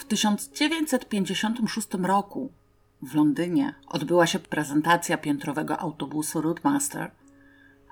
W 0.00 0.04
1956 0.04 1.88
roku 2.02 2.52
w 3.02 3.14
Londynie 3.14 3.74
odbyła 3.88 4.26
się 4.26 4.38
prezentacja 4.38 5.18
piętrowego 5.18 5.78
autobusu 5.78 6.40
Roadmaster, 6.40 7.10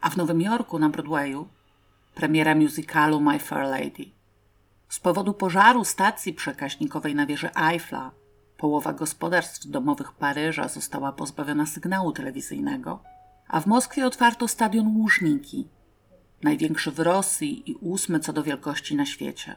a 0.00 0.10
w 0.10 0.16
Nowym 0.16 0.40
Jorku 0.40 0.79
na 0.79 0.88
Broadwayu 0.88 1.48
premiera 2.14 2.54
musicalu 2.54 3.21
My 3.21 3.38
Fair 3.38 3.68
Lady. 3.68 4.10
Z 4.88 5.00
powodu 5.00 5.34
pożaru 5.34 5.84
stacji 5.84 6.32
przekaźnikowej 6.32 7.15
na 7.15 7.26
wieży 7.26 7.51
Eiffla 7.54 8.11
połowa 8.56 8.93
gospodarstw 8.93 9.67
domowych 9.67 10.13
Paryża 10.13 10.69
została 10.69 11.13
pozbawiona 11.13 11.67
sygnału 11.67 12.13
telewizyjnego, 12.13 13.03
a 13.49 13.61
w 13.61 13.67
Moskwie 13.67 14.06
otwarto 14.06 14.49
stadion 14.49 14.97
Łużniki, 14.97 15.69
największy 16.43 16.91
w 16.91 16.98
Rosji 16.98 17.70
i 17.70 17.75
ósmy 17.75 18.20
co 18.20 18.33
do 18.33 18.43
wielkości 18.43 18.97
na 18.97 19.06
świecie. 19.06 19.56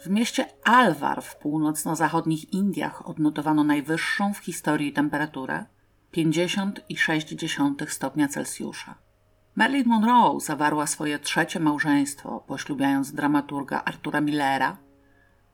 W 0.00 0.10
mieście 0.10 0.46
Alwar 0.64 1.22
w 1.22 1.36
północno-zachodnich 1.36 2.52
Indiach 2.52 3.08
odnotowano 3.08 3.64
najwyższą 3.64 4.34
w 4.34 4.38
historii 4.38 4.92
temperaturę 4.92 5.64
50,6 6.12 7.88
stopnia 7.88 8.28
Celsjusza. 8.28 8.94
Marilyn 9.56 9.88
Monroe 9.88 10.40
zawarła 10.40 10.86
swoje 10.86 11.18
trzecie 11.18 11.60
małżeństwo, 11.60 12.44
poślubiając 12.46 13.12
dramaturga 13.12 13.82
Artura 13.84 14.20
Millera, 14.20 14.76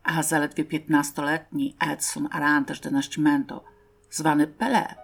a 0.02 0.22
zaledwie 0.22 0.64
15-letni 0.64 1.76
Edson 1.80 2.28
Arantes 2.30 2.80
de 2.80 2.90
Nascimento, 2.90 3.64
zwany 4.10 4.46
Pelé, 4.46 4.94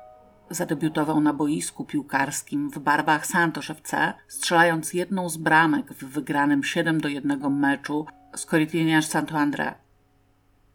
zadebiutował 0.51 1.20
na 1.20 1.32
boisku 1.32 1.84
piłkarskim 1.84 2.70
w 2.70 2.79
barwach 2.79 3.27
Santos 3.27 3.70
FC, 3.70 4.15
strzelając 4.29 4.95
jedną 4.95 5.29
z 5.29 5.37
bramek 5.37 5.93
w 5.93 6.04
wygranym 6.04 6.65
7 6.65 7.01
do 7.01 7.09
1 7.09 7.59
meczu 7.59 8.06
z 8.34 8.46
Corinthians 8.46 9.09
Santo 9.09 9.34
André. 9.34 9.74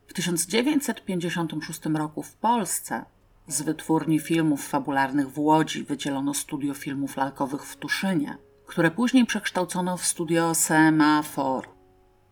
W 0.07 0.13
1956 0.13 1.85
roku 1.85 2.23
w 2.23 2.34
Polsce 2.34 3.05
z 3.48 3.62
wytwórni 3.62 4.20
filmów 4.20 4.68
fabularnych 4.68 5.29
w 5.32 5.40
Łodzi 5.40 5.84
wydzielono 5.84 6.34
studio 6.34 6.73
filmów 6.73 7.17
lalkowych 7.17 7.65
w 7.65 7.76
Tuszynie, 7.76 8.37
które 8.65 8.91
później 8.91 9.26
przekształcono 9.26 9.98
w 9.98 10.05
studio 10.05 10.51
4. 10.55 11.67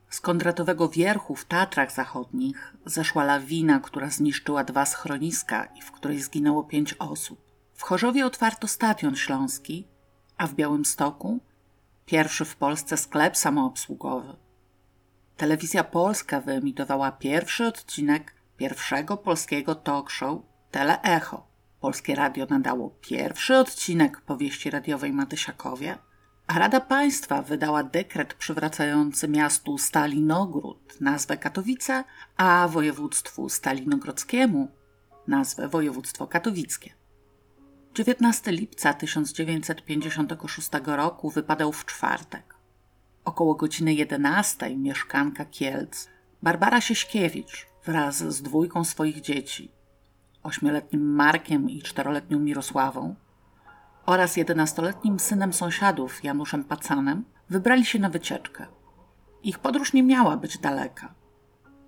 Z 0.09 0.21
kondratowego 0.21 0.89
wierchu 0.89 1.35
w 1.35 1.45
Tatrach 1.45 1.91
Zachodnich 1.91 2.75
zeszła 2.85 3.23
lawina, 3.23 3.79
która 3.79 4.09
zniszczyła 4.09 4.63
dwa 4.63 4.85
schroniska 4.85 5.65
i 5.65 5.81
w 5.81 5.91
której 5.91 6.21
zginęło 6.21 6.63
pięć 6.63 6.93
osób. 6.93 7.41
W 7.73 7.83
Chorzowie 7.83 8.25
otwarto 8.25 8.67
stadion 8.67 9.15
śląski, 9.15 9.87
a 10.37 10.47
w 10.47 10.53
Białymstoku 10.53 11.39
pierwszy 12.05 12.45
w 12.45 12.55
Polsce 12.55 12.97
sklep 12.97 13.37
samoobsługowy. 13.37 14.44
Telewizja 15.37 15.83
Polska 15.83 16.41
wyemitowała 16.41 17.11
pierwszy 17.11 17.65
odcinek 17.65 18.35
pierwszego 18.57 19.17
polskiego 19.17 19.75
talk 19.75 20.09
show 20.09 20.41
Teleecho. 20.71 21.47
Polskie 21.79 22.15
Radio 22.15 22.45
nadało 22.49 22.89
pierwszy 23.01 23.57
odcinek 23.57 24.21
powieści 24.21 24.69
radiowej 24.69 25.13
Matysiakowie, 25.13 25.97
a 26.47 26.59
Rada 26.59 26.79
Państwa 26.79 27.41
wydała 27.41 27.83
dekret 27.83 28.33
przywracający 28.33 29.27
miastu 29.27 29.77
Stalinogród 29.77 31.01
nazwę 31.01 31.37
Katowice, 31.37 32.03
a 32.37 32.67
województwu 32.67 33.49
stalinogrodzkiemu 33.49 34.71
nazwę 35.27 35.67
województwo 35.67 36.27
katowickie. 36.27 36.93
19 37.95 38.51
lipca 38.51 38.93
1956 38.93 40.69
roku 40.85 41.29
wypadał 41.29 41.71
w 41.71 41.85
czwartek. 41.85 42.54
Około 43.25 43.55
godziny 43.55 43.93
11 43.93 44.77
mieszkanka 44.77 45.45
Kielc, 45.45 46.07
Barbara 46.43 46.81
Sieśkiewicz 46.81 47.67
wraz 47.85 48.17
z 48.17 48.41
dwójką 48.41 48.83
swoich 48.83 49.21
dzieci, 49.21 49.71
ośmioletnim 50.43 51.15
Markiem 51.15 51.69
i 51.69 51.81
czteroletnią 51.81 52.39
Mirosławą, 52.39 53.15
oraz 54.05 54.37
jedenastoletnim 54.37 55.19
synem 55.19 55.53
sąsiadów 55.53 56.23
Januszem 56.23 56.63
Pacanem 56.63 57.23
wybrali 57.49 57.85
się 57.85 57.99
na 57.99 58.09
wycieczkę. 58.09 58.65
Ich 59.43 59.59
podróż 59.59 59.93
nie 59.93 60.03
miała 60.03 60.37
być 60.37 60.57
daleka. 60.57 61.13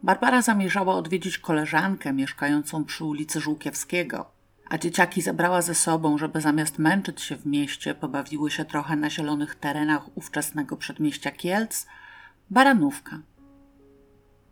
Barbara 0.04 0.42
zamierzała 0.42 0.96
odwiedzić 0.96 1.38
koleżankę 1.38 2.14
mieszkającą 2.14 2.86
przy 2.86 3.06
ulicy 3.06 3.40
Żółkiewskiego, 3.40 4.32
a 4.70 4.78
dzieciaki 4.78 5.22
zabrała 5.22 5.62
ze 5.62 5.76
sobą, 5.76 6.18
żeby 6.18 6.42
zamiast 6.42 6.80
męczyć 6.80 7.22
się 7.22 7.36
w 7.36 7.46
mieście, 7.46 7.96
pobawiły 7.96 8.52
się 8.52 8.66
trochę 8.66 8.96
na 8.96 9.10
zielonych 9.10 9.56
terenach 9.56 10.18
ówczesnego 10.18 10.78
przedmieścia 10.78 11.32
Kielc, 11.32 11.88
baranówka. 12.50 13.20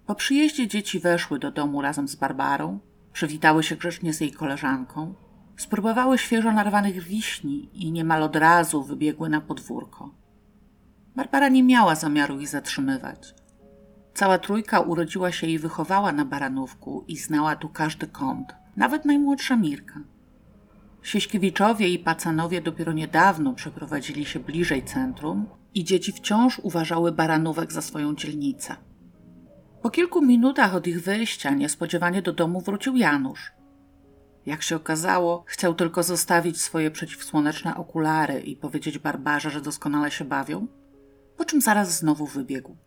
Po 0.05 0.15
przyjeździe 0.15 0.67
dzieci 0.67 0.99
weszły 0.99 1.39
do 1.39 1.51
domu 1.51 1.81
razem 1.81 2.07
z 2.07 2.15
Barbarą, 2.15 2.79
przywitały 3.13 3.63
się 3.63 3.75
grzecznie 3.75 4.13
z 4.13 4.21
jej 4.21 4.31
koleżanką, 4.31 5.15
Spróbowały 5.57 6.17
świeżo 6.17 6.51
narwanych 6.51 7.03
wiśni 7.03 7.69
i 7.73 7.91
niemal 7.91 8.23
od 8.23 8.35
razu 8.35 8.83
wybiegły 8.83 9.29
na 9.29 9.41
podwórko. 9.41 10.09
Barbara 11.15 11.49
nie 11.49 11.63
miała 11.63 11.95
zamiaru 11.95 12.39
ich 12.39 12.47
zatrzymywać. 12.47 13.35
Cała 14.13 14.37
trójka 14.37 14.79
urodziła 14.79 15.31
się 15.31 15.47
i 15.47 15.59
wychowała 15.59 16.11
na 16.11 16.25
Baranówku 16.25 17.05
i 17.07 17.17
znała 17.17 17.55
tu 17.55 17.69
każdy 17.69 18.07
kąt, 18.07 18.55
nawet 18.75 19.05
najmłodsza 19.05 19.55
Mirka. 19.55 19.99
Sieśkiewiczowie 21.03 21.89
i 21.89 21.99
Pacanowie 21.99 22.61
dopiero 22.61 22.93
niedawno 22.93 23.53
przeprowadzili 23.53 24.25
się 24.25 24.39
bliżej 24.39 24.83
centrum 24.83 25.45
i 25.73 25.83
dzieci 25.83 26.11
wciąż 26.11 26.59
uważały 26.59 27.11
Baranówek 27.11 27.73
za 27.73 27.81
swoją 27.81 28.15
dzielnicę. 28.15 28.75
Po 29.81 29.89
kilku 29.89 30.21
minutach 30.21 30.75
od 30.75 30.87
ich 30.87 31.03
wyjścia 31.03 31.49
niespodziewanie 31.49 32.21
do 32.21 32.33
domu 32.33 32.61
wrócił 32.61 32.95
Janusz. 32.95 33.51
Jak 34.45 34.61
się 34.61 34.75
okazało, 34.75 35.43
chciał 35.47 35.73
tylko 35.73 36.03
zostawić 36.03 36.61
swoje 36.61 36.91
przeciwsłoneczne 36.91 37.75
okulary 37.75 38.39
i 38.39 38.55
powiedzieć 38.55 38.99
Barbarze, 38.99 39.49
że 39.49 39.61
doskonale 39.61 40.11
się 40.11 40.25
bawią, 40.25 40.67
po 41.37 41.45
czym 41.45 41.61
zaraz 41.61 41.99
znowu 41.99 42.25
wybiegł. 42.25 42.77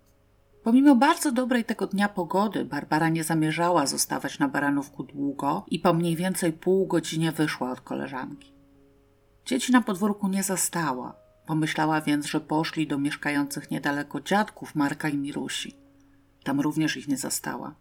Pomimo 0.68 0.96
bardzo 0.96 1.32
dobrej 1.32 1.64
tego 1.64 1.86
dnia 1.86 2.08
pogody, 2.08 2.64
Barbara 2.64 3.08
nie 3.08 3.24
zamierzała 3.24 3.86
zostawać 3.86 4.38
na 4.38 4.48
baranówku 4.48 5.02
długo 5.02 5.64
i 5.70 5.78
po 5.78 5.94
mniej 5.94 6.16
więcej 6.16 6.52
pół 6.52 6.86
godzinie 6.86 7.32
wyszła 7.32 7.70
od 7.70 7.80
koleżanki. 7.80 8.52
Dzieci 9.46 9.72
na 9.72 9.82
podwórku 9.82 10.28
nie 10.28 10.42
zastała, 10.42 11.16
pomyślała 11.46 12.00
więc, 12.00 12.26
że 12.26 12.40
poszli 12.40 12.86
do 12.86 12.98
mieszkających 12.98 13.70
niedaleko 13.70 14.20
dziadków 14.20 14.74
Marka 14.74 15.08
i 15.08 15.16
Mirusi. 15.16 15.76
Tam 16.44 16.60
również 16.60 16.96
ich 16.96 17.08
nie 17.08 17.16
zastała. 17.16 17.74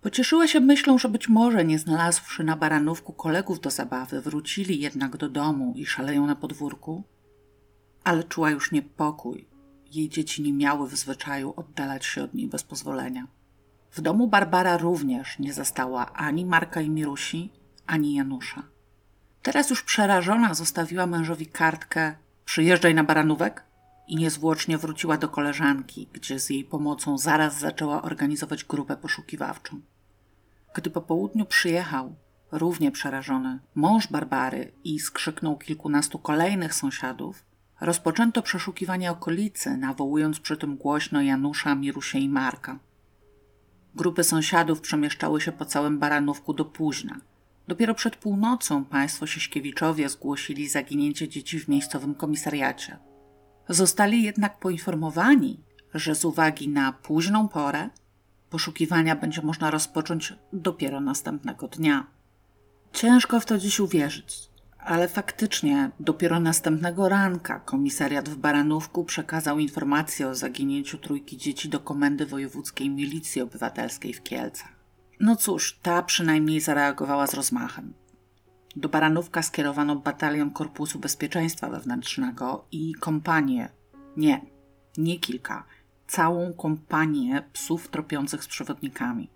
Pocieszyła 0.00 0.48
się 0.48 0.60
myślą, 0.60 0.98
że 0.98 1.08
być 1.08 1.28
może 1.28 1.64
nie 1.64 1.78
znalazłszy 1.78 2.44
na 2.44 2.56
baranówku 2.56 3.12
kolegów 3.12 3.60
do 3.60 3.70
zabawy, 3.70 4.20
wrócili 4.20 4.80
jednak 4.80 5.16
do 5.16 5.28
domu 5.28 5.72
i 5.76 5.86
szaleją 5.86 6.26
na 6.26 6.36
podwórku. 6.36 7.04
Ale 8.04 8.24
czuła 8.24 8.50
już 8.50 8.72
niepokój. 8.72 9.53
Jej 9.94 10.08
dzieci 10.08 10.42
nie 10.42 10.52
miały 10.52 10.88
w 10.88 10.96
zwyczaju 10.96 11.54
oddalać 11.56 12.04
się 12.04 12.22
od 12.22 12.34
niej 12.34 12.48
bez 12.48 12.62
pozwolenia. 12.62 13.26
W 13.90 14.00
domu 14.00 14.28
Barbara 14.28 14.76
również 14.76 15.38
nie 15.38 15.52
zastała 15.52 16.12
ani 16.12 16.46
Marka 16.46 16.80
i 16.80 16.90
Mirusi, 16.90 17.52
ani 17.86 18.14
Janusza. 18.14 18.62
Teraz 19.42 19.70
już 19.70 19.82
przerażona 19.82 20.54
zostawiła 20.54 21.06
mężowi 21.06 21.46
kartkę 21.46 22.14
przyjeżdżaj 22.44 22.94
na 22.94 23.04
baranówek 23.04 23.64
i 24.08 24.16
niezwłocznie 24.16 24.78
wróciła 24.78 25.16
do 25.16 25.28
koleżanki, 25.28 26.08
gdzie 26.12 26.40
z 26.40 26.50
jej 26.50 26.64
pomocą 26.64 27.18
zaraz 27.18 27.58
zaczęła 27.58 28.02
organizować 28.02 28.64
grupę 28.64 28.96
poszukiwawczą. 28.96 29.80
Gdy 30.74 30.90
po 30.90 31.00
południu 31.00 31.46
przyjechał, 31.46 32.14
równie 32.52 32.90
przerażony, 32.90 33.58
mąż 33.74 34.06
Barbary 34.06 34.72
i 34.84 35.00
skrzyknął 35.00 35.58
kilkunastu 35.58 36.18
kolejnych 36.18 36.74
sąsiadów, 36.74 37.44
rozpoczęto 37.84 38.42
przeszukiwanie 38.42 39.10
okolicy, 39.10 39.76
nawołując 39.76 40.40
przy 40.40 40.56
tym 40.56 40.76
głośno 40.76 41.22
Janusza, 41.22 41.74
Mirusie 41.74 42.18
i 42.18 42.28
Marka. 42.28 42.78
Grupy 43.94 44.24
sąsiadów 44.24 44.80
przemieszczały 44.80 45.40
się 45.40 45.52
po 45.52 45.64
całym 45.64 45.98
Baranówku 45.98 46.54
do 46.54 46.64
późna. 46.64 47.20
Dopiero 47.68 47.94
przed 47.94 48.16
północą 48.16 48.84
państwo 48.84 49.26
Sieśkiewiczowie 49.26 50.08
zgłosili 50.08 50.68
zaginięcie 50.68 51.28
dzieci 51.28 51.60
w 51.60 51.68
miejscowym 51.68 52.14
komisariacie. 52.14 52.98
Zostali 53.68 54.22
jednak 54.22 54.58
poinformowani, 54.58 55.60
że 55.94 56.14
z 56.14 56.24
uwagi 56.24 56.68
na 56.68 56.92
późną 56.92 57.48
porę 57.48 57.88
Poszukiwania 58.54 59.16
będzie 59.16 59.42
można 59.42 59.70
rozpocząć 59.70 60.32
dopiero 60.52 61.00
następnego 61.00 61.68
dnia. 61.68 62.06
Ciężko 62.92 63.40
w 63.40 63.46
to 63.46 63.58
dziś 63.58 63.80
uwierzyć, 63.80 64.50
ale 64.84 65.08
faktycznie 65.08 65.90
dopiero 66.00 66.40
następnego 66.40 67.08
ranka 67.08 67.60
komisariat 67.60 68.28
w 68.28 68.36
Baranówku 68.36 69.04
przekazał 69.04 69.58
informację 69.58 70.28
o 70.28 70.34
zaginięciu 70.34 70.98
trójki 70.98 71.36
dzieci 71.36 71.68
do 71.68 71.80
Komendy 71.80 72.26
Wojewódzkiej 72.26 72.90
Milicji 72.90 73.42
Obywatelskiej 73.42 74.12
w 74.12 74.22
Kielcach. 74.22 74.72
No 75.20 75.36
cóż, 75.36 75.78
ta 75.82 76.02
przynajmniej 76.02 76.60
zareagowała 76.60 77.26
z 77.26 77.34
rozmachem. 77.34 77.94
Do 78.76 78.88
Baranówka 78.88 79.42
skierowano 79.42 79.96
batalion 79.96 80.50
Korpusu 80.50 80.98
Bezpieczeństwa 80.98 81.70
Wewnętrznego 81.70 82.64
i 82.72 82.94
kompanię, 82.94 83.68
nie, 84.16 84.40
nie 84.96 85.18
kilka, 85.18 85.64
całą 86.06 86.52
kompanię 86.52 87.42
psów 87.52 87.88
tropiących 87.88 88.44
z 88.44 88.46
przewodnikami. 88.46 89.30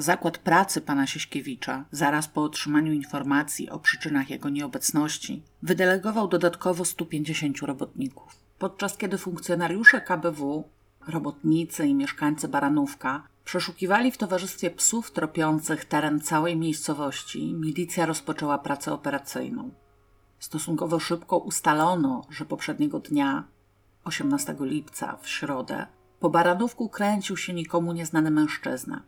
Zakład 0.00 0.38
pracy 0.38 0.80
pana 0.80 1.06
Sieśkiewicza, 1.06 1.84
zaraz 1.90 2.28
po 2.28 2.42
otrzymaniu 2.42 2.92
informacji 2.92 3.70
o 3.70 3.78
przyczynach 3.78 4.30
jego 4.30 4.48
nieobecności, 4.48 5.42
wydelegował 5.62 6.28
dodatkowo 6.28 6.84
150 6.84 7.58
robotników. 7.58 8.36
Podczas 8.58 8.96
kiedy 8.96 9.18
funkcjonariusze 9.18 10.00
KBW, 10.00 10.64
robotnicy 11.08 11.86
i 11.86 11.94
mieszkańcy 11.94 12.48
Baranówka 12.48 13.22
przeszukiwali 13.44 14.12
w 14.12 14.18
towarzystwie 14.18 14.70
psów 14.70 15.10
tropiących 15.10 15.84
teren 15.84 16.20
całej 16.20 16.56
miejscowości, 16.56 17.54
milicja 17.54 18.06
rozpoczęła 18.06 18.58
pracę 18.58 18.92
operacyjną. 18.92 19.70
Stosunkowo 20.38 20.98
szybko 20.98 21.38
ustalono, 21.38 22.26
że 22.30 22.44
poprzedniego 22.44 23.00
dnia, 23.00 23.44
18 24.04 24.56
lipca, 24.60 25.16
w 25.22 25.28
środę, 25.28 25.86
po 26.20 26.30
Baranówku 26.30 26.88
kręcił 26.88 27.36
się 27.36 27.52
nikomu 27.52 27.92
nieznany 27.92 28.30
mężczyzna. 28.30 29.02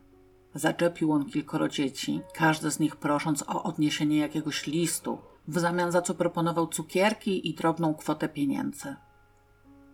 Zaczepił 0.55 1.11
on 1.11 1.25
kilkoro 1.25 1.67
dzieci, 1.67 2.21
każde 2.33 2.71
z 2.71 2.79
nich 2.79 2.95
prosząc 2.95 3.43
o 3.47 3.63
odniesienie 3.63 4.17
jakiegoś 4.17 4.67
listu, 4.67 5.17
w 5.47 5.59
zamian 5.59 5.91
za 5.91 6.01
co 6.01 6.13
proponował 6.13 6.67
cukierki 6.67 7.49
i 7.49 7.53
drobną 7.53 7.93
kwotę 7.93 8.29
pieniędzy. 8.29 8.95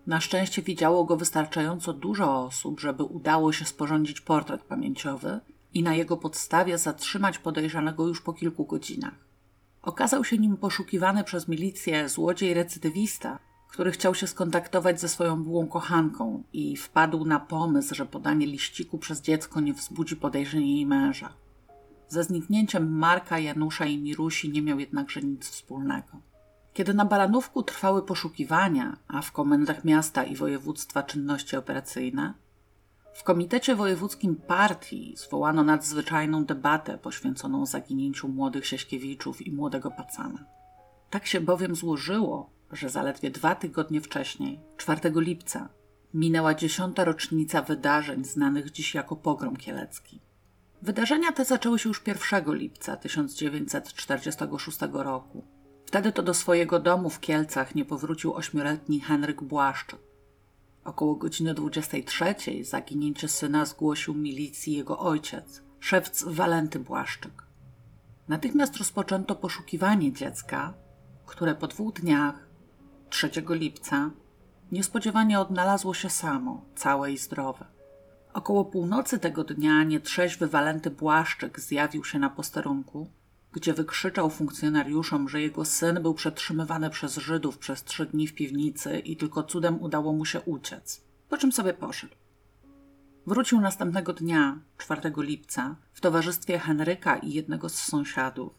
Na 0.08 0.22
szczęście 0.22 0.62
widziało 0.62 1.06
go 1.06 1.18
wystarczająco 1.18 1.94
dużo 1.94 2.44
osób, 2.44 2.80
żeby 2.80 3.04
udało 3.04 3.52
się 3.54 3.66
sporządzić 3.66 4.22
portret 4.22 4.64
pamięciowy 4.64 5.40
i 5.74 5.84
na 5.84 5.96
jego 5.96 6.18
podstawie 6.18 6.78
zatrzymać 6.78 7.40
podejrzanego 7.40 8.08
już 8.08 8.22
po 8.22 8.34
kilku 8.34 8.66
godzinach. 8.66 9.30
Okazał 9.82 10.24
się 10.24 10.38
nim 10.38 10.58
poszukiwany 10.58 11.24
przez 11.24 11.48
milicję 11.48 12.10
złodziej 12.10 12.54
recydywista, 12.54 13.40
który 13.70 13.92
chciał 13.92 14.16
się 14.16 14.28
skontaktować 14.28 15.02
ze 15.02 15.10
swoją 15.10 15.44
byłą 15.44 15.68
kochanką 15.68 16.44
i 16.54 16.78
wpadł 16.78 17.26
na 17.26 17.40
pomysł, 17.40 17.96
że 17.96 18.06
podanie 18.06 18.46
liściku 18.46 18.98
przez 18.98 19.22
dziecko 19.22 19.60
nie 19.60 19.74
wzbudzi 19.74 20.16
podejrzeń 20.16 20.70
jej 20.70 20.86
męża. 20.86 21.34
Ze 22.08 22.24
zniknięciem 22.24 22.98
Marka, 22.98 23.40
Janusza 23.40 23.86
i 23.86 23.98
Mirusi 23.98 24.50
nie 24.50 24.62
miał 24.62 24.80
jednakże 24.80 25.22
nic 25.22 25.50
wspólnego. 25.50 26.22
Kiedy 26.74 26.94
na 26.94 27.06
Baranówku 27.06 27.64
trwały 27.64 28.02
poszukiwania, 28.02 28.98
a 29.08 29.22
w 29.22 29.32
komendach 29.32 29.84
miasta 29.84 30.24
i 30.24 30.36
województwa 30.36 31.04
czynności 31.04 31.58
operacyjne, 31.58 32.34
w 33.14 33.24
Komitecie 33.24 33.76
Wojewódzkim 33.76 34.36
Partii 34.36 35.14
zwołano 35.18 35.64
nadzwyczajną 35.64 36.46
debatę 36.46 36.98
poświęconą 36.98 37.66
zaginięciu 37.66 38.28
młodych 38.28 38.68
Sieśkiewiczów 38.68 39.48
i 39.48 39.52
młodego 39.52 39.92
Pacana. 39.92 40.46
Tak 41.10 41.28
się 41.28 41.42
bowiem 41.42 41.76
złożyło, 41.76 42.50
że 42.72 42.90
zaledwie 42.90 43.32
dwa 43.32 43.56
tygodnie 43.56 44.02
wcześniej, 44.02 44.60
4 44.78 45.02
lipca, 45.16 45.70
minęła 46.14 46.54
dziesiąta 46.54 47.04
rocznica 47.04 47.62
wydarzeń 47.62 48.26
znanych 48.26 48.72
dziś 48.72 48.96
jako 48.96 49.16
pogrom 49.16 49.56
kielecki. 49.56 50.20
Wydarzenia 50.82 51.32
te 51.32 51.46
zaczęły 51.46 51.80
się 51.80 51.90
już 51.90 52.04
1 52.08 52.56
lipca 52.56 52.98
1946 52.98 54.80
roku. 54.94 55.44
Wtedy 55.86 56.12
to 56.12 56.24
do 56.24 56.34
swojego 56.34 56.80
domu 56.80 57.10
w 57.10 57.20
Kielcach 57.20 57.76
nie 57.76 57.86
powrócił 57.86 58.34
ośmioletni 58.34 59.00
Henryk 59.00 59.44
Błaszczyk. 59.44 60.00
Około 60.84 61.16
godziny 61.16 61.54
23 61.54 62.36
zaginięcie 62.62 63.28
syna 63.28 63.66
zgłosił 63.66 64.14
milicji 64.14 64.74
jego 64.74 65.00
ojciec, 65.00 65.62
szewc 65.80 66.24
Walenty 66.28 66.80
Błaszczyk. 66.80 67.44
Natychmiast 68.28 68.78
rozpoczęto 68.78 69.36
poszukiwanie 69.36 70.14
dziecka, 70.14 70.74
które 71.26 71.56
po 71.56 71.68
dwóch 71.68 71.94
dniach 71.94 72.49
3 73.10 73.32
lipca 73.50 74.12
niespodziewanie 74.72 75.40
odnalazło 75.40 75.94
się 75.94 76.10
samo, 76.10 76.66
całe 76.76 77.12
i 77.12 77.18
zdrowe. 77.18 77.66
Około 78.34 78.66
północy 78.66 79.20
tego 79.20 79.44
dnia 79.44 79.84
nietrzeźwy 79.84 80.48
Walenty 80.48 80.90
Błaszczyk 80.90 81.60
zjawił 81.60 82.04
się 82.06 82.20
na 82.20 82.30
posterunku, 82.30 83.10
gdzie 83.52 83.74
wykrzyczał 83.74 84.30
funkcjonariuszom, 84.30 85.30
że 85.30 85.42
jego 85.42 85.66
syn 85.66 86.02
był 86.02 86.14
przetrzymywany 86.14 86.90
przez 86.90 87.18
Żydów 87.18 87.58
przez 87.58 87.84
trzy 87.84 88.06
dni 88.06 88.28
w 88.28 88.36
piwnicy 88.36 89.00
i 89.00 89.18
tylko 89.18 89.44
cudem 89.44 89.82
udało 89.82 90.14
mu 90.14 90.26
się 90.26 90.42
uciec, 90.42 91.02
po 91.30 91.38
czym 91.38 91.52
sobie 91.52 91.74
poszedł. 91.74 92.16
Wrócił 93.28 93.62
następnego 93.62 94.14
dnia, 94.14 94.60
4 94.78 95.12
lipca, 95.18 95.76
w 95.94 96.02
towarzystwie 96.02 96.60
Henryka 96.60 97.18
i 97.18 97.34
jednego 97.34 97.70
z 97.70 97.76
sąsiadów, 97.76 98.54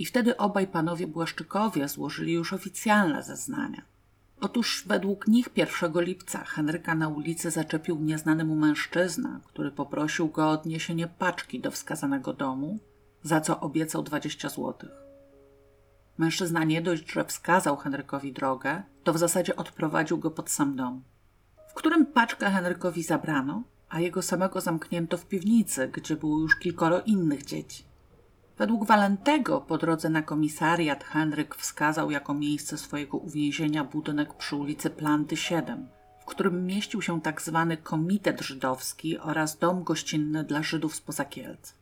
i 0.00 0.04
wtedy 0.04 0.36
obaj 0.36 0.66
panowie 0.66 1.06
Błaszczykowie 1.06 1.88
złożyli 1.88 2.32
już 2.32 2.52
oficjalne 2.52 3.22
zeznania. 3.22 3.82
Otóż 4.40 4.84
według 4.86 5.28
nich 5.28 5.48
1 5.56 5.92
lipca 5.96 6.44
Henryka 6.44 6.94
na 6.94 7.08
ulicy 7.08 7.50
zaczepił 7.50 8.00
nieznany 8.00 8.44
mu 8.44 8.56
mężczyzna, 8.56 9.40
który 9.44 9.70
poprosił 9.70 10.28
go 10.28 10.44
o 10.44 10.50
odniesienie 10.50 11.08
paczki 11.08 11.60
do 11.60 11.70
wskazanego 11.70 12.32
domu, 12.32 12.78
za 13.22 13.40
co 13.40 13.60
obiecał 13.60 14.02
20 14.02 14.48
złotych. 14.48 14.90
Mężczyzna 16.18 16.64
nie 16.64 16.82
dość, 16.82 17.12
że 17.12 17.24
wskazał 17.24 17.76
Henrykowi 17.76 18.32
drogę, 18.32 18.82
to 19.04 19.12
w 19.12 19.18
zasadzie 19.18 19.56
odprowadził 19.56 20.18
go 20.18 20.30
pod 20.30 20.50
sam 20.50 20.76
dom, 20.76 21.02
w 21.68 21.74
którym 21.74 22.06
paczkę 22.06 22.50
Henrykowi 22.50 23.02
zabrano, 23.02 23.62
a 23.88 24.00
jego 24.00 24.22
samego 24.22 24.60
zamknięto 24.60 25.16
w 25.16 25.26
piwnicy, 25.26 25.88
gdzie 25.88 26.16
było 26.16 26.38
już 26.40 26.56
kilkoro 26.56 27.00
innych 27.00 27.44
dzieci. 27.44 27.89
Według 28.60 28.84
Walentego 28.84 29.60
po 29.60 29.78
drodze 29.78 30.10
na 30.10 30.22
komisariat 30.22 31.04
Henryk 31.04 31.54
wskazał 31.54 32.10
jako 32.10 32.34
miejsce 32.34 32.78
swojego 32.78 33.18
uwięzienia 33.18 33.84
budynek 33.84 34.34
przy 34.34 34.56
ulicy 34.56 34.90
Planty 34.90 35.36
7, 35.36 35.88
w 36.20 36.24
którym 36.24 36.66
mieścił 36.66 37.02
się 37.02 37.20
tak 37.20 37.42
zwany 37.42 37.76
Komitet 37.76 38.40
Żydowski 38.40 39.18
oraz 39.18 39.58
dom 39.58 39.84
gościnny 39.84 40.44
dla 40.44 40.62
Żydów 40.62 40.94
spoza 40.94 41.24
Kielc. 41.24 41.74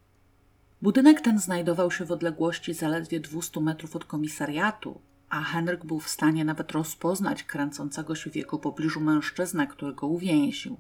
Budynek 0.83 1.21
ten 1.21 1.39
znajdował 1.39 1.91
się 1.91 2.05
w 2.05 2.13
odległości 2.13 2.75
zaledwie 2.75 3.21
200 3.21 3.61
metrów 3.61 3.97
od 3.97 4.05
komisariatu, 4.05 5.01
a 5.29 5.43
Henryk 5.43 5.85
był 5.85 6.01
w 6.01 6.09
stanie 6.09 6.45
nawet 6.45 6.73
rozpoznać 6.73 7.43
kręcącego 7.43 8.15
się 8.15 8.31
w 8.31 8.37
jego 8.37 8.59
pobliżu 8.59 9.01
mężczyznę, 9.01 9.67
który 9.67 9.95
go 9.95 10.07
uwięził. 10.07 10.77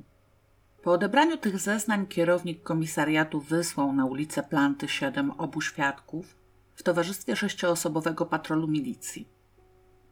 Po 0.88 0.93
odebraniu 0.93 1.37
tych 1.37 1.58
zeznań 1.58 2.06
kierownik 2.06 2.62
komisariatu 2.62 3.40
wysłał 3.40 3.93
na 3.93 4.06
ulicę 4.06 4.43
Planty 4.43 4.88
7 4.88 5.31
obu 5.31 5.61
świadków 5.61 6.37
w 6.75 6.82
towarzystwie 6.82 7.37
sześcioosobowego 7.37 8.26
patrolu 8.26 8.69
milicji. 8.69 9.29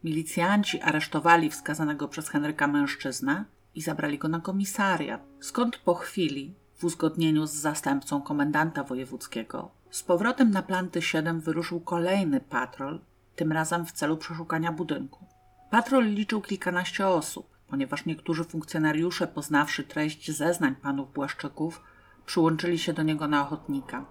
Milicjanci 0.05 0.81
aresztowali 0.81 1.51
wskazanego 1.51 2.09
przez 2.09 2.29
Henryka 2.29 2.67
mężczyznę 2.67 3.45
i 3.75 3.83
zabrali 3.83 4.19
go 4.19 4.29
na 4.29 4.41
komisariat, 4.41 5.21
skąd 5.41 5.79
po 5.79 5.95
chwili, 5.95 6.55
w 6.75 6.85
uzgodnieniu 6.85 7.47
z 7.47 7.53
zastępcą 7.53 8.23
komendanta 8.23 8.85
wojewódzkiego, 8.85 9.71
z 9.91 10.03
powrotem 10.03 10.51
na 10.51 10.63
Planty 10.63 11.03
7 11.03 11.41
wyruszył 11.41 11.81
kolejny 11.81 12.41
patrol, 12.41 13.01
tym 13.37 13.53
razem 13.53 13.87
w 13.87 13.93
celu 13.93 14.17
przeszukania 14.17 14.73
budynku. 14.73 15.25
Patrol 15.71 16.05
liczył 16.05 16.41
kilkanaście 16.41 17.07
osób 17.07 17.56
ponieważ 17.69 18.07
niektórzy 18.07 18.45
funkcjonariusze, 18.45 19.27
poznawszy 19.27 19.85
treść 19.85 20.31
zeznań 20.31 20.75
panów 20.75 21.13
Błaszczyków, 21.13 21.83
przyłączyli 22.27 22.79
się 22.79 22.93
do 22.93 23.03
niego 23.03 23.29
na 23.29 23.43
ochotnika. 23.43 24.07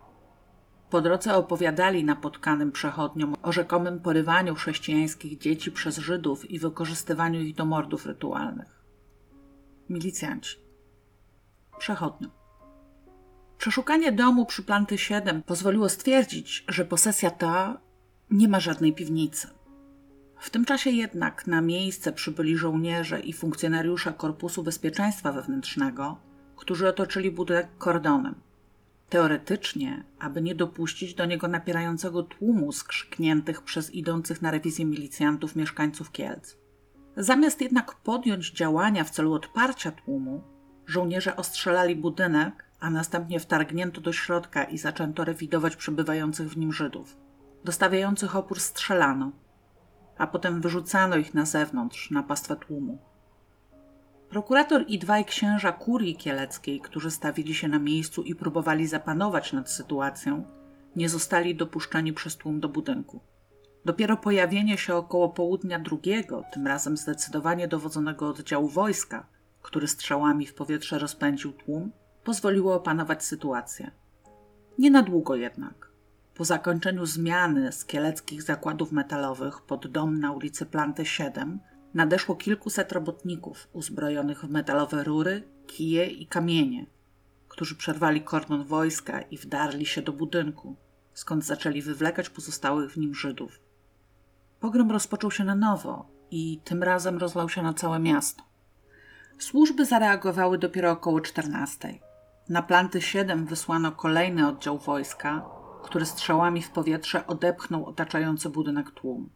Po 0.89 1.01
drodze 1.01 1.35
opowiadali 1.35 2.03
napotkanym 2.03 2.71
przechodniom 2.71 3.35
o 3.43 3.51
rzekomym 3.51 4.00
porywaniu 4.00 4.55
chrześcijańskich 4.55 5.38
dzieci 5.38 5.71
przez 5.71 5.97
Żydów 5.97 6.51
i 6.51 6.59
wykorzystywaniu 6.59 7.41
ich 7.41 7.55
do 7.55 7.65
mordów 7.65 8.05
rytualnych. 8.05 8.85
Milicjanci. 9.89 10.57
Przechodniom. 11.77 12.31
Przeszukanie 13.57 14.12
domu 14.12 14.45
przy 14.45 14.63
Planty 14.63 14.97
7 14.97 15.43
pozwoliło 15.43 15.89
stwierdzić, 15.89 16.65
że 16.67 16.85
posesja 16.85 17.31
ta 17.31 17.81
nie 18.31 18.47
ma 18.47 18.59
żadnej 18.59 18.93
piwnicy. 18.93 19.47
W 20.45 20.49
tym 20.49 20.65
czasie 20.65 20.89
jednak 20.89 21.47
na 21.47 21.61
miejsce 21.61 22.13
przybyli 22.13 22.57
żołnierze 22.57 23.19
i 23.19 23.33
funkcjonariusze 23.33 24.13
Korpusu 24.13 24.63
Bezpieczeństwa 24.63 25.31
Wewnętrznego, 25.31 26.17
którzy 26.55 26.87
otoczyli 26.87 27.31
budynek 27.31 27.67
kordonem. 27.77 28.35
Teoretycznie, 29.09 30.03
aby 30.19 30.41
nie 30.41 30.55
dopuścić 30.55 31.13
do 31.13 31.25
niego 31.25 31.47
napierającego 31.47 32.23
tłumu 32.23 32.71
skrzykniętych 32.71 33.61
przez 33.61 33.93
idących 33.93 34.41
na 34.41 34.51
rewizję 34.51 34.85
milicjantów 34.85 35.55
mieszkańców 35.55 36.11
Kielc. 36.11 36.55
Zamiast 37.17 37.61
jednak 37.61 37.95
podjąć 37.95 38.51
działania 38.51 39.03
w 39.03 39.09
celu 39.09 39.33
odparcia 39.33 39.91
tłumu, 39.91 40.43
żołnierze 40.85 41.35
ostrzelali 41.35 41.95
budynek, 41.95 42.65
a 42.79 42.89
następnie 42.89 43.39
wtargnięto 43.39 44.01
do 44.01 44.13
środka 44.13 44.63
i 44.63 44.77
zaczęto 44.77 45.23
rewidować 45.23 45.75
przebywających 45.75 46.49
w 46.49 46.57
nim 46.57 46.73
Żydów. 46.73 47.17
Dostawiających 47.63 48.35
opór 48.35 48.59
strzelano– 48.59 49.31
a 50.17 50.27
potem 50.27 50.62
wyrzucano 50.62 51.17
ich 51.17 51.34
na 51.34 51.45
zewnątrz, 51.45 52.12
na 52.12 52.24
pastwę 52.24 52.55
tłumu. 52.55 52.98
Prokurator 54.29 54.84
i 54.88 55.00
dwaj 55.00 55.25
księża 55.25 55.72
kurii 55.72 56.15
kieleckiej, 56.15 56.81
którzy 56.81 57.12
stawili 57.12 57.55
się 57.55 57.67
na 57.67 57.79
miejscu 57.79 58.24
i 58.24 58.36
próbowali 58.36 58.88
zapanować 58.88 59.53
nad 59.53 59.72
sytuacją, 59.72 60.43
nie 60.95 61.10
zostali 61.10 61.55
dopuszczeni 61.55 62.13
przez 62.13 62.38
tłum 62.38 62.60
do 62.60 62.69
budynku. 62.69 63.19
Dopiero 63.86 64.17
pojawienie 64.17 64.77
się 64.77 64.95
około 64.95 65.29
południa 65.29 65.79
drugiego, 65.79 66.43
tym 66.53 66.67
razem 66.67 66.98
zdecydowanie 66.98 67.67
dowodzonego 67.67 68.29
oddziału 68.29 68.67
wojska, 68.67 69.27
który 69.62 69.88
strzałami 69.88 70.48
w 70.48 70.53
powietrze 70.53 71.00
rozpędził 71.00 71.53
tłum, 71.53 71.91
pozwoliło 72.24 72.75
opanować 72.75 73.24
sytuację. 73.24 73.91
Nie 74.79 74.91
na 74.91 75.01
długo 75.01 75.36
jednak. 75.36 75.91
Po 76.35 76.45
zakończeniu 76.45 77.05
zmiany 77.05 77.71
z 77.71 77.85
kieleckich 77.85 78.43
zakładów 78.43 78.91
metalowych 78.91 79.61
pod 79.61 79.87
dom 79.87 80.19
na 80.19 80.31
ulicy 80.31 80.65
Planty 80.65 81.05
7 81.05 81.59
nadeszło 81.93 82.35
kilkuset 82.35 82.91
robotników 82.91 83.67
uzbrojonych 83.73 84.45
w 84.45 84.49
metalowe 84.49 85.03
rury, 85.03 85.43
kije 85.67 86.05
i 86.05 86.27
kamienie, 86.27 86.85
którzy 87.47 87.75
przerwali 87.75 88.21
kordon 88.21 88.63
wojska 88.63 89.21
i 89.21 89.37
wdarli 89.37 89.85
się 89.85 90.01
do 90.01 90.13
budynku, 90.13 90.75
skąd 91.13 91.45
zaczęli 91.45 91.81
wywlekać 91.81 92.29
pozostałych 92.29 92.91
w 92.91 92.97
nim 92.97 93.15
Żydów. 93.15 93.59
Pogrom 94.59 94.91
rozpoczął 94.91 95.31
się 95.31 95.43
na 95.43 95.55
nowo 95.55 96.07
i 96.31 96.59
tym 96.63 96.83
razem 96.83 97.17
rozlał 97.17 97.49
się 97.49 97.63
na 97.63 97.73
całe 97.73 97.99
miasto. 97.99 98.43
Służby 99.39 99.85
zareagowały 99.85 100.57
dopiero 100.57 100.91
około 100.91 101.21
14. 101.21 101.99
Na 102.49 102.61
planty 102.61 103.01
7 103.01 103.45
wysłano 103.45 103.91
kolejny 103.91 104.47
oddział 104.47 104.77
wojska, 104.77 105.45
który 105.85 106.05
strzałami 106.05 106.61
w 106.61 106.71
powietrze 106.71 107.27
odepchnął 107.27 107.85
otaczający 107.85 108.49
budynek 108.49 108.91
tłum. 108.91 109.29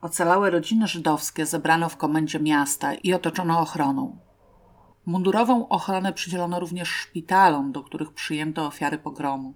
Ocalałe 0.00 0.50
rodziny 0.50 0.86
żydowskie 0.86 1.46
zebrano 1.46 1.88
w 1.88 1.96
komendzie 1.96 2.40
miasta 2.40 2.94
i 2.94 3.14
otoczono 3.14 3.60
ochroną. 3.60 4.18
Mundurową 5.06 5.68
ochronę 5.68 6.12
przydzielono 6.12 6.60
również 6.60 6.88
szpitalom, 6.88 7.72
do 7.72 7.82
których 7.82 8.12
przyjęto 8.12 8.66
ofiary 8.66 8.98
pogromu. 8.98 9.54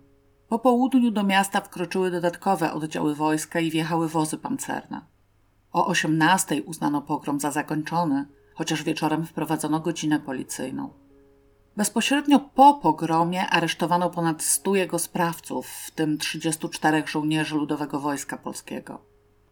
Po 0.49 0.59
południu 0.59 1.11
do 1.11 1.25
miasta 1.25 1.61
wkroczyły 1.61 2.11
dodatkowe 2.11 2.73
oddziały 2.73 3.15
wojska 3.15 3.61
i 3.61 3.71
wjechały 3.71 4.09
wozy 4.09 4.39
pancerne. 4.39 5.01
O 5.73 5.87
18 5.87 6.63
uznano 6.63 7.03
pogrom 7.03 7.41
za 7.41 7.51
zakończony, 7.51 8.27
chociaż 8.55 8.83
wieczorem 8.83 9.27
wprowadzono 9.27 9.81
godzinę 9.81 10.21
policyjną. 10.21 10.91
Bezpośrednio 11.79 12.41
po 12.41 12.75
pogromie 12.75 13.47
aresztowano 13.47 14.11
ponad 14.11 14.43
100 14.43 14.75
jego 14.75 14.99
sprawców, 14.99 15.67
w 15.67 15.91
tym 15.91 16.19
34 16.19 17.03
żołnierzy 17.07 17.55
Ludowego 17.55 18.01
Wojska 18.01 18.37
Polskiego. 18.37 19.01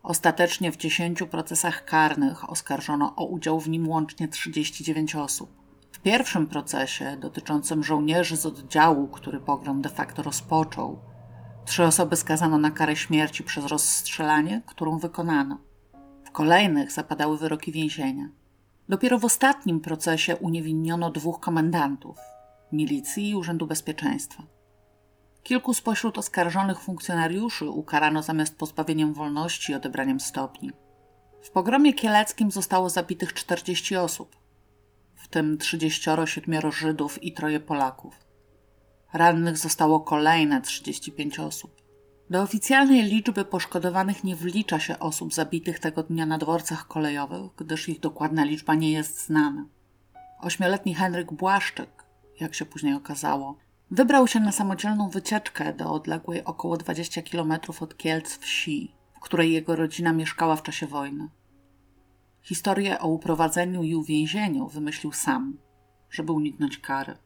Ostatecznie 0.03 0.73
w 0.73 0.77
10 0.77 1.23
procesach 1.31 1.85
karnych 1.85 2.51
oskarżono 2.51 3.17
o 3.17 3.25
udział 3.25 3.61
w 3.61 3.69
nim 3.69 3.89
łącznie 3.89 4.29
39 4.29 5.17
osób. 5.17 5.51
W 5.93 5.99
pierwszym 5.99 6.47
procesie, 6.47 7.17
dotyczącym 7.21 7.85
żołnierzy 7.85 8.37
z 8.37 8.47
oddziału, 8.47 9.09
który 9.09 9.41
pogrom 9.41 9.83
de 9.83 9.89
facto 9.89 10.23
rozpoczął, 10.23 10.99
trzy 11.65 11.85
osoby 11.85 12.17
skazano 12.17 12.59
na 12.59 12.71
karę 12.71 12.97
śmierci 12.97 13.45
przez 13.45 13.67
rozstrzelanie, 13.67 14.63
którą 14.67 14.99
wykonano. 14.99 15.59
W 16.25 16.31
kolejnych 16.31 16.93
zapadały 16.93 17.39
wyroki 17.39 17.73
więzienia. 17.73 18.29
Dopiero 18.89 19.19
w 19.19 19.25
ostatnim 19.25 19.81
procesie 19.81 20.37
uniewinniono 20.37 21.11
dwóch 21.11 21.41
komendantów 21.41 22.19
milicji 22.73 23.31
i 23.31 23.35
Urzędu 23.35 23.67
Bezpieczeństwa. 23.67 24.43
Kilku 25.43 25.75
spośród 25.75 26.19
oskarżonych 26.19 26.81
funkcjonariuszy 26.81 27.71
ukarano 27.71 28.23
zamiast 28.23 28.59
pozbawieniem 28.59 29.15
wolności 29.15 29.73
i 29.73 29.75
odebraniem 29.75 30.21
stopni. 30.21 30.71
W 31.43 31.51
pogromie 31.51 31.93
kieleckim 31.93 32.51
zostało 32.51 32.91
zabitych 32.91 33.35
40 33.35 33.97
osób, 33.97 34.37
w 35.15 35.29
tym 35.29 35.59
37 35.59 36.73
Żydów 36.73 37.23
i 37.23 37.33
troje 37.33 37.61
Polaków. 37.61 38.15
Rannych 39.13 39.59
zostało 39.59 40.01
kolejne 40.01 40.63
35 40.63 41.39
osób. 41.39 41.76
Do 42.31 42.43
oficjalnej 42.43 43.03
liczby 43.03 43.45
poszkodowanych 43.45 44.25
nie 44.25 44.37
wlicza 44.37 44.81
się 44.81 44.99
osób 44.99 45.35
zabitych 45.35 45.79
tego 45.79 46.03
dnia 46.03 46.27
na 46.27 46.39
dworcach 46.39 46.87
kolejowych, 46.87 47.51
gdyż 47.57 47.89
ich 47.89 48.01
dokładna 48.01 48.45
liczba 48.45 48.75
nie 48.75 48.93
jest 48.93 49.27
znana. 49.27 49.67
Ośmioletni 50.41 50.95
Henryk 50.95 51.33
Błaszczyk, 51.33 52.05
jak 52.41 52.55
się 52.55 52.65
później 52.65 52.95
okazało, 52.95 53.57
wybrał 53.91 54.27
się 54.27 54.41
na 54.41 54.53
samodzielną 54.53 55.11
wycieczkę 55.11 55.75
do 55.75 55.93
odległej 55.93 56.45
około 56.45 56.77
20 56.77 57.23
km 57.23 57.53
od 57.81 57.97
Kielc 57.97 58.39
wsi, 58.39 58.95
w 59.17 59.21
której 59.21 59.53
jego 59.53 59.77
rodzina 59.77 60.13
mieszkała 60.13 60.57
w 60.57 60.63
czasie 60.63 60.87
wojny. 60.87 61.29
Historię 62.43 62.99
o 62.99 63.09
uprowadzeniu 63.09 63.83
i 63.83 63.95
uwięzieniu 63.95 64.69
wymyślił 64.69 65.13
sam, 65.13 65.59
żeby 66.11 66.33
uniknąć 66.33 66.79
kary. 66.79 67.17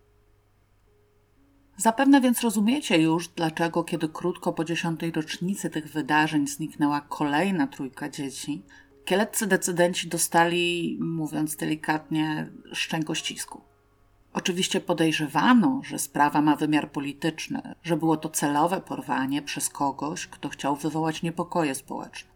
Zapewne 1.80 2.20
więc 2.20 2.40
rozumiecie 2.40 3.02
już, 3.02 3.28
dlaczego, 3.28 3.84
kiedy 3.84 4.08
krótko 4.08 4.52
po 4.52 4.64
dziesiątej 4.64 5.12
rocznicy 5.12 5.70
tych 5.70 5.92
wydarzeń 5.92 6.46
zniknęła 6.46 7.00
kolejna 7.00 7.66
trójka 7.66 8.08
dzieci, 8.08 8.62
kieleccy 9.04 9.46
decydenci 9.46 10.08
dostali, 10.08 10.98
mówiąc 11.00 11.56
delikatnie, 11.56 12.50
szczękościsku. 12.72 13.60
Oczywiście 14.32 14.80
podejrzewano, 14.80 15.80
że 15.84 15.98
sprawa 15.98 16.42
ma 16.42 16.56
wymiar 16.56 16.90
polityczny, 16.90 17.62
że 17.82 17.96
było 17.96 18.16
to 18.16 18.28
celowe 18.28 18.80
porwanie 18.80 19.42
przez 19.42 19.68
kogoś, 19.68 20.26
kto 20.26 20.48
chciał 20.48 20.76
wywołać 20.76 21.22
niepokoje 21.22 21.74
społeczne. 21.74 22.29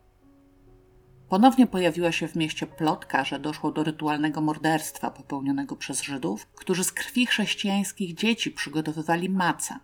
Ponownie 1.29 1.67
pojawiła 1.67 2.13
się 2.13 2.29
w 2.29 2.37
mieście 2.37 2.67
plotka, 2.67 3.25
że 3.25 3.39
doszło 3.39 3.73
do 3.73 3.85
rytualnego 3.85 4.41
morderstwa 4.41 5.11
popełnionego 5.11 5.77
przez 5.77 6.03
Żydów, 6.03 6.47
którzy 6.47 6.85
z 6.85 6.93
krwi 6.93 7.27
chrześcijańskich 7.27 8.15
dzieci 8.15 8.51
przygotowywali 8.51 9.29
macę. 9.29 9.79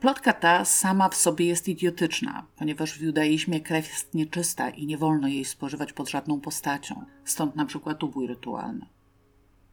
Plotka 0.00 0.32
ta 0.32 0.64
sama 0.64 1.08
w 1.08 1.14
sobie 1.14 1.46
jest 1.46 1.68
idiotyczna, 1.68 2.46
ponieważ 2.56 2.92
w 2.92 3.02
judaizmie 3.02 3.60
krew 3.60 3.88
jest 3.88 4.14
nieczysta 4.14 4.70
i 4.70 4.86
nie 4.86 4.98
wolno 4.98 5.28
jej 5.28 5.44
spożywać 5.44 5.92
pod 5.92 6.10
żadną 6.10 6.40
postacią, 6.40 7.04
stąd 7.24 7.56
na 7.56 7.64
przykład 7.64 8.02
ubój 8.02 8.26
rytualny. 8.26 8.86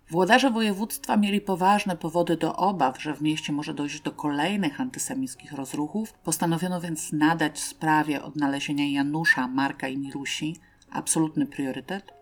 Włodarze 0.09 0.51
województwa 0.51 1.17
mieli 1.17 1.41
poważne 1.41 1.97
powody 1.97 2.37
do 2.37 2.55
obaw, 2.55 3.01
że 3.01 3.13
w 3.13 3.21
mieście 3.21 3.53
może 3.53 3.73
dojść 3.73 4.01
do 4.01 4.11
kolejnych 4.11 4.81
antysemickich 4.81 5.51
rozruchów, 5.51 6.13
postanowiono 6.13 6.81
więc 6.81 7.13
nadać 7.13 7.59
sprawie 7.59 8.23
odnalezienia 8.23 8.87
Janusza, 8.91 9.47
Marka 9.47 9.87
i 9.87 9.97
Mirusi 9.97 10.55
absolutny 10.91 11.45
priorytet, 11.45 12.13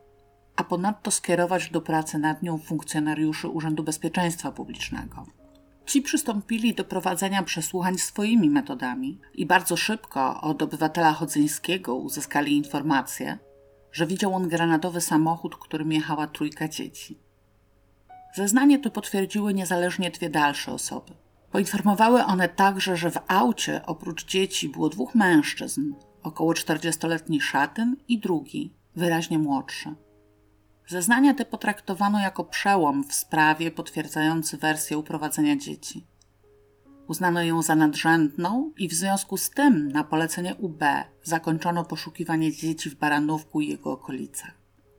a 0.56 0.64
ponadto 0.64 1.12
skierować 1.12 1.70
do 1.70 1.82
pracy 1.82 2.18
nad 2.18 2.44
nią 2.44 2.58
funkcjonariuszy 2.58 3.48
Urzędu 3.48 3.84
Bezpieczeństwa 3.84 4.52
Publicznego. 4.52 5.26
Ci 5.86 6.02
przystąpili 6.02 6.74
do 6.74 6.84
prowadzenia 6.84 7.44
przesłuchań 7.44 7.98
swoimi 7.98 8.50
metodami 8.50 9.20
i 9.34 9.46
bardzo 9.46 9.78
szybko 9.78 10.42
od 10.42 10.62
obywatela 10.62 11.14
Chodzyńskiego 11.14 11.96
uzyskali 11.96 12.58
informację, 12.58 13.38
że 13.92 14.08
widział 14.08 14.34
on 14.34 14.48
granatowy 14.48 15.02
samochód, 15.02 15.56
którym 15.56 15.92
jechała 15.92 16.28
trójka 16.28 16.68
dzieci. 16.68 17.20
Zeznanie 18.36 18.80
to 18.80 18.92
potwierdziły 18.92 19.54
niezależnie 19.54 20.12
dwie 20.12 20.30
dalsze 20.30 20.72
osoby. 20.72 21.14
Poinformowały 21.52 22.24
one 22.24 22.50
także, 22.50 22.98
że 22.98 23.12
w 23.12 23.18
aucie 23.28 23.82
oprócz 23.86 24.26
dzieci 24.26 24.70
było 24.70 24.90
dwóch 24.90 25.16
mężczyzn, 25.16 25.94
około 26.27 26.53
40-letni 26.53 27.41
szatyn 27.41 27.96
i 28.08 28.20
drugi, 28.20 28.74
wyraźnie 28.96 29.39
młodszy. 29.39 29.96
Zeznania 30.88 31.34
te 31.34 31.46
potraktowano 31.46 32.20
jako 32.20 32.44
przełom 32.44 33.03
w 33.03 33.13
sprawie 33.13 33.72
potwierdzający 33.72 34.58
wersję 34.58 34.98
uprowadzenia 34.98 35.58
dzieci. 35.58 36.08
Uznano 37.08 37.44
ją 37.44 37.62
za 37.62 37.75
nadrzędną 37.75 38.72
i 38.77 38.88
w 38.88 38.94
związku 38.94 39.38
z 39.38 39.50
tym 39.50 39.91
na 39.91 40.03
polecenie 40.03 40.55
UB 40.55 40.84
zakończono 41.24 41.86
poszukiwanie 41.86 42.51
dzieci 42.51 42.89
w 42.89 42.96
Baranówku 42.96 43.62
i 43.62 43.67
jego 43.67 43.91
okolicach. 43.91 44.51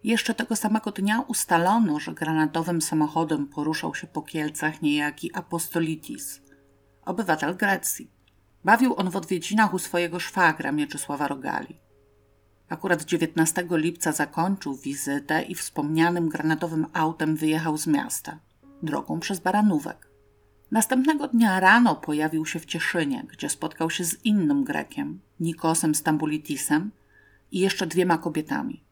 Jeszcze 0.05 0.35
tego 0.35 0.57
samego 0.57 0.93
dnia 0.93 1.21
ustalono, 1.21 2.01
że 2.01 2.15
granatowym 2.15 2.83
samochodem 2.83 3.47
poruszał 3.47 3.95
się 3.95 4.07
po 4.07 4.23
Kielcach 4.23 4.83
niejaki 4.83 5.35
Apostolitis, 5.35 6.41
obywatel 7.05 7.57
Grecji. 7.57 8.16
Bawił 8.67 8.95
on 8.97 9.11
w 9.11 9.17
odwiedzinach 9.17 9.75
u 9.75 9.79
swojego 9.79 10.21
szwagra 10.21 10.73
Mieczysława 10.73 11.29
Rogali. 11.29 11.77
Akurat 12.69 13.05
19 13.05 13.67
lipca 13.71 14.13
zakończył 14.13 14.77
wizytę 14.77 15.43
i 15.43 15.55
wspomnianym 15.55 16.29
granatowym 16.29 16.87
autem 16.93 17.37
wyjechał 17.37 17.79
z 17.79 17.87
miasta, 17.87 18.39
drogą 18.83 19.21
przez 19.21 19.41
Baranówek. 19.41 20.11
Następnego 20.71 21.29
dnia 21.29 21.61
rano 21.61 21.97
pojawił 21.97 22.47
się 22.47 22.59
w 22.59 22.67
Cieszynie, 22.67 23.27
gdzie 23.33 23.49
spotkał 23.49 23.91
się 23.91 24.05
z 24.05 24.25
innym 24.25 24.65
Grekiem, 24.65 25.21
Nikosem 25.41 25.95
Stambulitisem 25.95 26.91
i 27.53 27.59
jeszcze 27.59 27.87
dwiema 27.87 28.19
kobietami. 28.19 28.85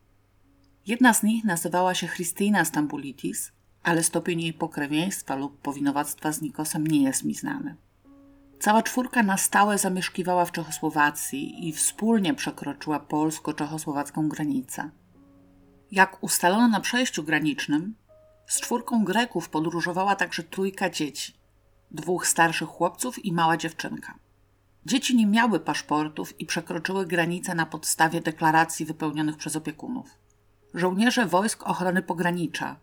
Jedna 0.87 1.15
z 1.15 1.23
nich 1.23 1.45
nazywała 1.45 1.95
się 1.95 2.09
Christina 2.09 2.65
Stambulitis, 2.65 3.53
ale 3.83 4.03
stopień 4.03 4.41
jej 4.41 4.53
pokrewieństwa 4.53 5.37
lub 5.37 5.61
powinowactwa 5.61 6.33
z 6.33 6.43
Nikosem 6.43 6.87
nie 6.87 7.03
jest 7.03 7.25
mi 7.25 7.35
znany. 7.35 7.77
Cała 8.65 8.83
czwórka 8.83 9.23
na 9.23 9.37
stałe 9.37 9.79
zamieszkiwała 9.79 10.45
w 10.45 10.53
Czechosłowacji 10.53 11.69
i 11.69 11.73
wspólnie 11.73 12.35
przekroczyła 12.35 13.01
polsko-czechosłowacką 13.01 14.29
granicę. 14.29 14.91
Jak 15.91 16.23
ustalono 16.23 16.69
na 16.69 16.81
przejściu 16.81 17.23
granicznym, 17.23 17.95
z 18.47 18.61
czwórką 18.61 19.05
Greków 19.05 19.49
podróżowała 19.49 20.17
także 20.17 20.43
trójka 20.43 20.91
dzieci 20.91 21.35
dwóch 21.91 22.27
starszych 22.27 22.69
chłopców 22.69 23.25
i 23.25 23.33
mała 23.33 23.57
dziewczynka. 23.57 24.19
Dzieci 24.87 25.17
nie 25.17 25.27
miały 25.27 25.61
paszportów 25.61 26.41
i 26.41 26.47
przekroczyły 26.47 27.07
granicę 27.07 27.55
na 27.55 27.67
podstawie 27.67 28.21
deklaracji 28.21 28.87
wypełnionych 28.87 29.37
przez 29.37 29.57
opiekunów. 29.57 30.11
Żołnierze 30.75 31.27
wojsk 31.27 31.63
ochrony 31.67 32.03
pogranicza, 32.03 32.77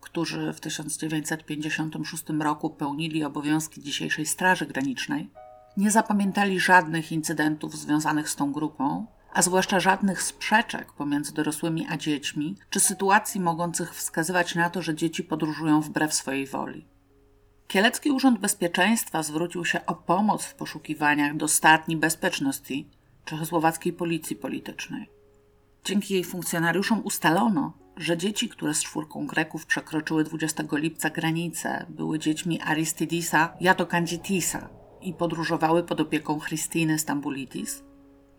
którzy 0.00 0.52
w 0.52 0.60
1956 0.60 2.24
roku 2.40 2.70
pełnili 2.70 3.24
obowiązki 3.24 3.82
dzisiejszej 3.82 4.26
Straży 4.26 4.66
Granicznej, 4.66 5.30
Nie 5.76 5.90
zapamiętali 5.90 6.60
żadnych 6.60 7.12
incydentów 7.12 7.78
związanych 7.78 8.30
z 8.30 8.36
tą 8.36 8.52
grupą, 8.52 9.06
a 9.32 9.42
zwłaszcza 9.42 9.80
żadnych 9.80 10.22
sprzeczek 10.22 10.92
pomiędzy 10.92 11.34
dorosłymi 11.34 11.86
a 11.90 11.96
dziećmi, 11.96 12.56
czy 12.70 12.80
sytuacji 12.80 13.40
mogących 13.40 13.94
wskazywać 13.94 14.54
na 14.54 14.70
to, 14.70 14.82
że 14.82 14.94
dzieci 14.94 15.24
podróżują 15.24 15.80
wbrew 15.80 16.14
swojej 16.14 16.46
woli. 16.46 16.86
Kielecki 17.68 18.10
Urząd 18.10 18.40
Bezpieczeństwa 18.40 19.22
zwrócił 19.22 19.64
się 19.64 19.86
o 19.86 19.94
pomoc 19.94 20.44
w 20.44 20.54
poszukiwaniach 20.54 21.36
do 21.36 21.48
Statni 21.48 21.96
Bezpieczności 21.96 22.88
czechosłowackiej 23.24 23.92
policji 23.92 24.36
politycznej. 24.36 25.10
Dzięki 25.84 26.14
jej 26.14 26.24
funkcjonariuszom 26.24 27.00
ustalono, 27.04 27.72
że 27.98 28.16
dzieci, 28.16 28.48
które 28.48 28.74
z 28.74 28.82
czwórką 28.82 29.26
Greków 29.26 29.66
przekroczyły 29.66 30.24
20 30.24 30.64
lipca 30.72 31.10
granicę, 31.10 31.86
były 31.88 32.18
dziećmi 32.18 32.60
Aristidisa 32.60 33.56
Jatokanditisa 33.60 34.68
i 35.00 35.14
podróżowały 35.14 35.82
pod 35.82 36.00
opieką 36.00 36.40
Christiny 36.40 36.98
Stambulitis, 36.98 37.84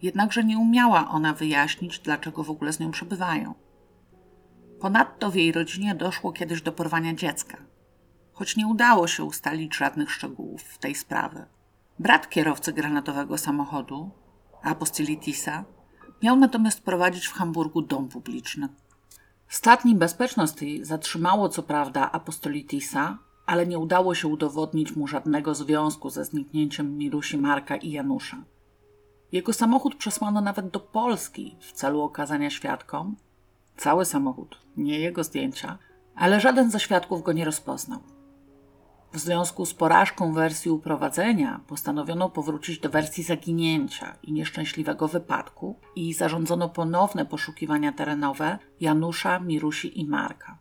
jednakże 0.02 0.44
nie 0.44 0.58
umiała 0.58 1.10
ona 1.10 1.34
wyjaśnić, 1.34 2.00
dlaczego 2.00 2.44
w 2.44 2.50
ogóle 2.50 2.74
z 2.74 2.80
nią 2.80 2.92
przebywają. 2.92 3.54
Ponadto 4.80 5.32
w 5.32 5.36
jej 5.36 5.52
rodzinie 5.52 5.96
doszło 5.96 6.32
kiedyś 6.32 6.62
do 6.62 6.72
porwania 6.72 7.14
dziecka, 7.14 7.58
choć 8.34 8.56
nie 8.56 8.68
udało 8.68 9.08
się 9.08 9.24
ustalić 9.24 9.76
żadnych 9.76 10.12
szczegółów 10.12 10.62
w 10.62 10.78
tej 10.78 10.96
sprawie. 10.96 11.46
Brat 12.00 12.30
kierowcy 12.30 12.74
granatowego 12.74 13.38
samochodu, 13.38 14.12
Apostolitisa, 14.64 15.66
miał 16.24 16.36
natomiast 16.36 16.82
prowadzić 16.82 17.28
w 17.28 17.34
Hamburgu 17.34 17.82
dom 17.82 18.10
publiczny. 18.10 18.70
Statni 19.50 19.96
Bezpieczności 19.96 20.86
zatrzymało 20.86 21.50
co 21.50 21.64
prawda 21.64 22.12
Apostolitisa, 22.12 23.18
ale 23.46 23.68
nie 23.68 23.80
udało 23.80 24.16
się 24.16 24.28
udowodnić 24.28 24.96
mu 24.96 25.08
żadnego 25.08 25.56
związku 25.56 26.10
ze 26.10 26.26
zniknięciem 26.26 26.98
Mirusi 26.98 27.38
Marka 27.38 27.76
i 27.76 27.92
Janusza. 27.92 28.38
Jego 29.32 29.54
samochód 29.54 29.96
przesłano 29.96 30.42
nawet 30.42 30.70
do 30.70 30.80
Polski 30.80 31.56
w 31.60 31.72
celu 31.72 32.02
okazania 32.02 32.50
świadkom. 32.50 33.16
Cały 33.78 34.06
samochód, 34.06 34.58
nie 34.78 35.00
jego 35.00 35.24
zdjęcia, 35.24 35.78
ale 36.16 36.40
żaden 36.40 36.72
ze 36.72 36.80
świadków 36.80 37.24
go 37.24 37.34
nie 37.34 37.46
rozpoznał. 37.46 38.00
W 39.14 39.20
związku 39.20 39.66
z 39.66 39.74
porażką 39.74 40.34
wersji 40.34 40.72
uprowadzenia 40.72 41.60
postanowiono 41.68 42.30
powrócić 42.30 42.80
do 42.80 42.90
wersji 42.90 43.24
zaginięcia 43.24 44.16
i 44.24 44.34
nieszczęśliwego 44.34 45.08
wypadku 45.08 45.80
i 45.96 46.14
zarządzono 46.14 46.70
ponowne 46.70 47.26
poszukiwania 47.26 47.92
terenowe 47.92 48.58
Janusza, 48.82 49.40
Mirusi 49.40 50.00
i 50.00 50.06
Marka. 50.06 50.58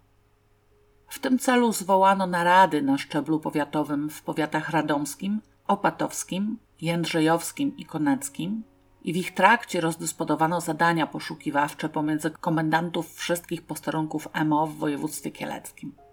W 1.09 1.19
tym 1.19 1.38
celu 1.38 1.73
zwołano 1.73 2.26
narady 2.26 2.83
na 2.83 2.99
szczeblu 2.99 3.40
powiatowym 3.40 4.11
w 4.11 4.23
powiatach 4.23 4.71
radomskim, 4.71 5.40
opatowskim, 5.67 6.59
jędrzejowskim 6.81 7.76
i 7.76 7.85
koneckim 7.85 8.62
i 9.05 9.12
w 9.12 9.17
ich 9.17 9.35
trakcie 9.35 9.81
rozdysponowano 9.81 10.61
zadania 10.61 11.07
poszukiwawcze 11.07 11.88
pomiędzy 11.88 12.31
komendantów 12.31 13.14
wszystkich 13.14 13.62
posterunków 13.62 14.28
MO 14.45 14.67
w 14.67 14.76
województwie 14.76 15.31
kieleckim. 15.31 16.07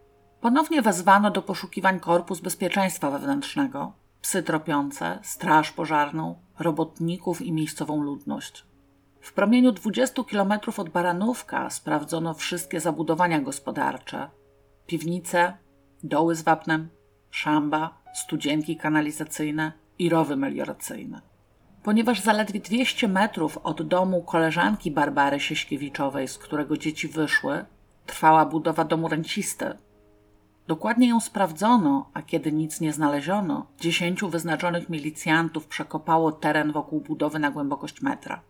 Ponownie 0.45 0.81
wezwano 0.81 1.31
do 1.31 1.41
poszukiwań 1.41 1.99
Korpus 1.99 2.39
Bezpieczeństwa 2.39 3.11
Wewnętrznego, 3.11 3.93
psy 4.21 4.43
tropiące, 4.43 5.19
straż 5.23 5.71
pożarną, 5.71 6.35
robotników 6.59 7.41
i 7.41 7.51
miejscową 7.51 8.01
ludność. 8.01 8.65
W 9.21 9.33
promieniu 9.33 9.71
20 9.71 10.23
kilometrów 10.23 10.79
od 10.79 10.89
Baranówka 10.89 11.69
sprawdzono 11.69 12.33
wszystkie 12.33 12.79
zabudowania 12.79 13.41
gospodarcze, 13.41 14.29
piwnice, 14.87 15.57
doły 16.03 16.35
z 16.35 16.41
wapnem, 16.41 16.89
szamba, 17.31 18.01
studzienki 18.13 18.77
kanalizacyjne 18.77 19.71
i 19.99 20.09
rowy 20.09 20.35
melioracyjne. 20.35 21.21
Ponieważ 21.83 22.21
zaledwie 22.21 22.59
200 22.59 23.07
metrów 23.07 23.57
od 23.57 23.81
domu 23.81 24.23
koleżanki 24.23 24.91
Barbary 24.91 25.39
Sieśkiewiczowej, 25.39 26.27
z 26.27 26.37
którego 26.37 26.77
dzieci 26.77 27.07
wyszły, 27.07 27.65
trwała 28.05 28.45
budowa 28.45 28.83
domu 28.83 29.07
rencisty, 29.07 29.73
Dokładnie 30.67 31.07
ją 31.07 31.19
sprawdzono, 31.19 32.09
a 32.13 32.21
kiedy 32.21 32.51
nic 32.51 32.81
nie 32.81 32.93
znaleziono, 32.93 33.67
dziesięciu 33.79 34.29
wyznaczonych 34.29 34.89
milicjantów 34.89 35.67
przekopało 35.67 36.31
teren 36.31 36.71
wokół 36.71 37.01
budowy 37.01 37.39
na 37.39 37.51
głębokość 37.51 38.01
metra. 38.01 38.41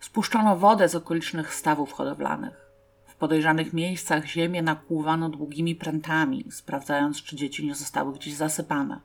Spuszczono 0.00 0.56
wodę 0.56 0.88
z 0.88 0.94
okolicznych 0.94 1.54
stawów 1.54 1.92
hodowlanych. 1.92 2.70
W 3.06 3.14
podejrzanych 3.14 3.72
miejscach 3.72 4.26
ziemię 4.26 4.62
nakłuwano 4.62 5.28
długimi 5.28 5.74
prętami, 5.74 6.44
sprawdzając, 6.50 7.22
czy 7.22 7.36
dzieci 7.36 7.66
nie 7.66 7.74
zostały 7.74 8.12
gdzieś 8.12 8.34
zasypane. 8.34 9.00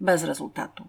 Bez 0.00 0.24
rezultatu. 0.24 0.88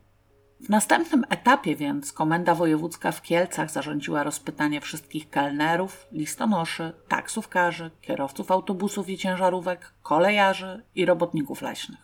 W 0.59 0.69
następnym 0.69 1.25
etapie 1.29 1.75
więc 1.75 2.13
Komenda 2.13 2.55
Wojewódzka 2.55 3.11
w 3.11 3.21
Kielcach 3.21 3.71
zarządziła 3.71 4.23
rozpytanie 4.23 4.81
wszystkich 4.81 5.29
kelnerów, 5.29 6.07
listonoszy, 6.11 6.93
taksówkarzy, 7.07 7.91
kierowców 8.01 8.51
autobusów 8.51 9.09
i 9.09 9.17
ciężarówek, 9.17 9.93
kolejarzy 10.03 10.83
i 10.95 11.05
robotników 11.05 11.61
leśnych. 11.61 11.99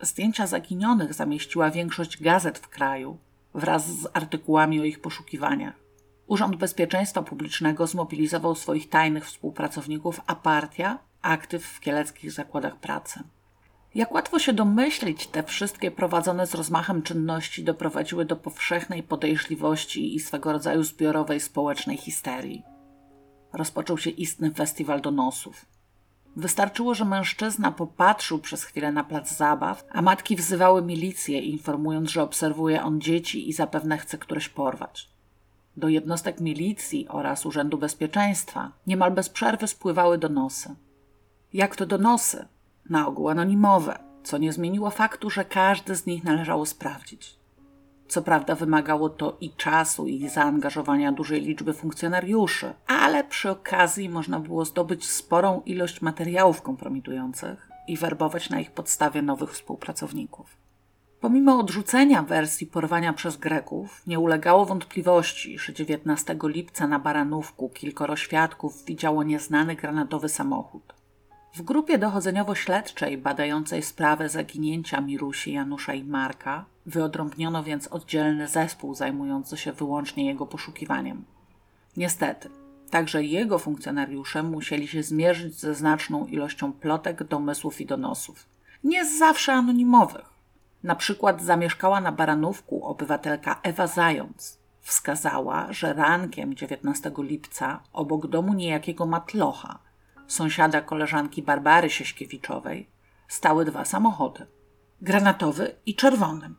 Zdjęcia 0.00 0.46
zaginionych 0.46 1.14
zamieściła 1.14 1.70
większość 1.70 2.22
gazet 2.22 2.58
w 2.58 2.68
kraju 2.68 3.18
wraz 3.54 3.86
z 3.86 4.08
artykułami 4.12 4.80
o 4.80 4.84
ich 4.84 5.00
poszukiwaniach. 5.00 5.74
Urząd 6.26 6.56
Bezpieczeństwa 6.56 7.22
Publicznego 7.22 7.86
zmobilizował 7.86 8.54
swoich 8.54 8.88
tajnych 8.88 9.26
współpracowników, 9.26 10.20
a 10.26 10.34
partia 10.34 10.98
aktyw 11.22 11.64
w 11.64 11.80
kieleckich 11.80 12.32
zakładach 12.32 12.76
pracy. 12.76 13.20
Jak 13.98 14.12
łatwo 14.12 14.38
się 14.38 14.52
domyślić, 14.52 15.26
te 15.26 15.42
wszystkie 15.42 15.90
prowadzone 15.90 16.46
z 16.46 16.54
rozmachem 16.54 17.02
czynności 17.02 17.64
doprowadziły 17.64 18.24
do 18.24 18.36
powszechnej 18.36 19.02
podejrzliwości 19.02 20.14
i 20.14 20.20
swego 20.20 20.52
rodzaju 20.52 20.82
zbiorowej 20.82 21.40
społecznej 21.40 21.96
histerii. 21.96 22.62
Rozpoczął 23.52 23.98
się 23.98 24.10
istny 24.10 24.50
festiwal 24.50 25.00
donosów. 25.00 25.66
Wystarczyło, 26.36 26.94
że 26.94 27.04
mężczyzna 27.04 27.72
popatrzył 27.72 28.38
przez 28.38 28.64
chwilę 28.64 28.92
na 28.92 29.04
plac 29.04 29.36
zabaw, 29.36 29.84
a 29.92 30.02
matki 30.02 30.36
wzywały 30.36 30.82
milicję, 30.82 31.40
informując, 31.40 32.10
że 32.10 32.22
obserwuje 32.22 32.82
on 32.82 33.00
dzieci 33.00 33.48
i 33.48 33.52
zapewne 33.52 33.98
chce 33.98 34.18
któreś 34.18 34.48
porwać. 34.48 35.10
Do 35.76 35.88
jednostek 35.88 36.40
milicji 36.40 37.08
oraz 37.08 37.46
Urzędu 37.46 37.78
Bezpieczeństwa 37.78 38.72
niemal 38.86 39.10
bez 39.10 39.28
przerwy 39.28 39.68
spływały 39.68 40.18
donosy. 40.18 40.74
Jak 41.52 41.76
to 41.76 41.86
donosy? 41.86 42.46
Na 42.90 43.06
ogół 43.06 43.28
anonimowe, 43.28 43.98
co 44.22 44.38
nie 44.38 44.52
zmieniło 44.52 44.90
faktu, 44.90 45.30
że 45.30 45.44
każdy 45.44 45.94
z 45.94 46.06
nich 46.06 46.24
należało 46.24 46.66
sprawdzić. 46.66 47.38
Co 48.08 48.22
prawda 48.22 48.54
wymagało 48.54 49.08
to 49.08 49.36
i 49.40 49.50
czasu, 49.50 50.06
i 50.06 50.28
zaangażowania 50.28 51.12
dużej 51.12 51.40
liczby 51.40 51.72
funkcjonariuszy, 51.72 52.74
ale 52.86 53.24
przy 53.24 53.50
okazji 53.50 54.08
można 54.08 54.40
było 54.40 54.64
zdobyć 54.64 55.10
sporą 55.10 55.62
ilość 55.66 56.02
materiałów 56.02 56.62
kompromitujących 56.62 57.68
i 57.88 57.96
werbować 57.96 58.50
na 58.50 58.60
ich 58.60 58.70
podstawie 58.70 59.22
nowych 59.22 59.52
współpracowników. 59.52 60.56
Pomimo 61.20 61.58
odrzucenia 61.58 62.22
wersji 62.22 62.66
porwania 62.66 63.12
przez 63.12 63.36
Greków, 63.36 64.02
nie 64.06 64.18
ulegało 64.18 64.66
wątpliwości, 64.66 65.58
że 65.58 65.72
19 65.72 66.36
lipca 66.42 66.86
na 66.86 66.98
Baranówku 66.98 67.68
kilkoro 67.68 68.16
świadków 68.16 68.84
widziało 68.84 69.22
nieznany 69.22 69.76
granatowy 69.76 70.28
samochód. 70.28 70.97
W 71.58 71.62
grupie 71.62 71.98
dochodzeniowo-śledczej 71.98 73.18
badającej 73.18 73.82
sprawę 73.82 74.28
zaginięcia 74.28 75.00
Mirusi, 75.00 75.52
Janusza 75.52 75.94
i 75.94 76.04
Marka 76.04 76.64
wyodrębniono 76.86 77.62
więc 77.62 77.86
oddzielny 77.86 78.48
zespół 78.48 78.94
zajmujący 78.94 79.56
się 79.56 79.72
wyłącznie 79.72 80.26
jego 80.26 80.46
poszukiwaniem. 80.46 81.24
Niestety, 81.96 82.50
także 82.90 83.24
jego 83.24 83.58
funkcjonariusze 83.58 84.42
musieli 84.42 84.88
się 84.88 85.02
zmierzyć 85.02 85.60
ze 85.60 85.74
znaczną 85.74 86.26
ilością 86.26 86.72
plotek, 86.72 87.24
domysłów 87.24 87.80
i 87.80 87.86
donosów. 87.86 88.46
Nie 88.84 89.04
zawsze 89.06 89.52
anonimowych. 89.52 90.30
Na 90.82 90.94
przykład 90.94 91.42
zamieszkała 91.42 92.00
na 92.00 92.12
Baranówku 92.12 92.84
obywatelka 92.84 93.60
Ewa 93.62 93.86
Zając. 93.86 94.58
Wskazała, 94.80 95.72
że 95.72 95.92
rankiem 95.92 96.54
19 96.54 97.12
lipca 97.18 97.80
obok 97.92 98.26
domu 98.26 98.54
niejakiego 98.54 99.06
matlocha 99.06 99.87
sąsiada 100.28 100.80
koleżanki 100.80 101.42
Barbary 101.42 101.90
Sieśkiewiczowej, 101.90 102.88
stały 103.28 103.64
dwa 103.64 103.84
samochody 103.84 104.46
granatowy 105.02 105.74
i 105.86 105.94
czerwony. 105.94 106.50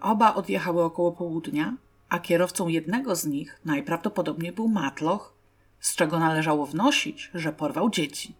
Oba 0.00 0.34
odjechały 0.34 0.82
około 0.82 1.12
południa, 1.12 1.76
a 2.08 2.18
kierowcą 2.18 2.68
jednego 2.68 3.16
z 3.16 3.26
nich 3.26 3.60
najprawdopodobniej 3.64 4.52
był 4.52 4.68
matloch, 4.68 5.34
z 5.80 5.96
czego 5.96 6.18
należało 6.18 6.66
wnosić, 6.66 7.30
że 7.34 7.52
porwał 7.52 7.90
dzieci. 7.90 8.34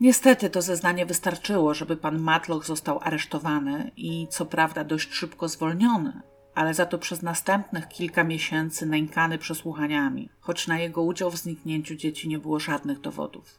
Niestety 0.00 0.50
to 0.50 0.62
zeznanie 0.62 1.06
wystarczyło, 1.06 1.74
żeby 1.74 1.96
pan 1.96 2.18
Matloch 2.18 2.66
został 2.66 2.98
aresztowany 3.02 3.90
i 3.96 4.26
co 4.30 4.46
prawda 4.46 4.84
dość 4.84 5.12
szybko 5.12 5.48
zwolniony, 5.48 6.20
ale 6.54 6.74
za 6.74 6.86
to 6.86 6.98
przez 6.98 7.22
następnych 7.22 7.88
kilka 7.88 8.24
miesięcy 8.24 8.86
nękany 8.86 9.38
przesłuchaniami, 9.38 10.28
choć 10.40 10.66
na 10.66 10.78
jego 10.78 11.02
udział 11.02 11.30
w 11.30 11.36
zniknięciu 11.36 11.94
dzieci 11.94 12.28
nie 12.28 12.38
było 12.38 12.60
żadnych 12.60 13.00
dowodów. 13.00 13.58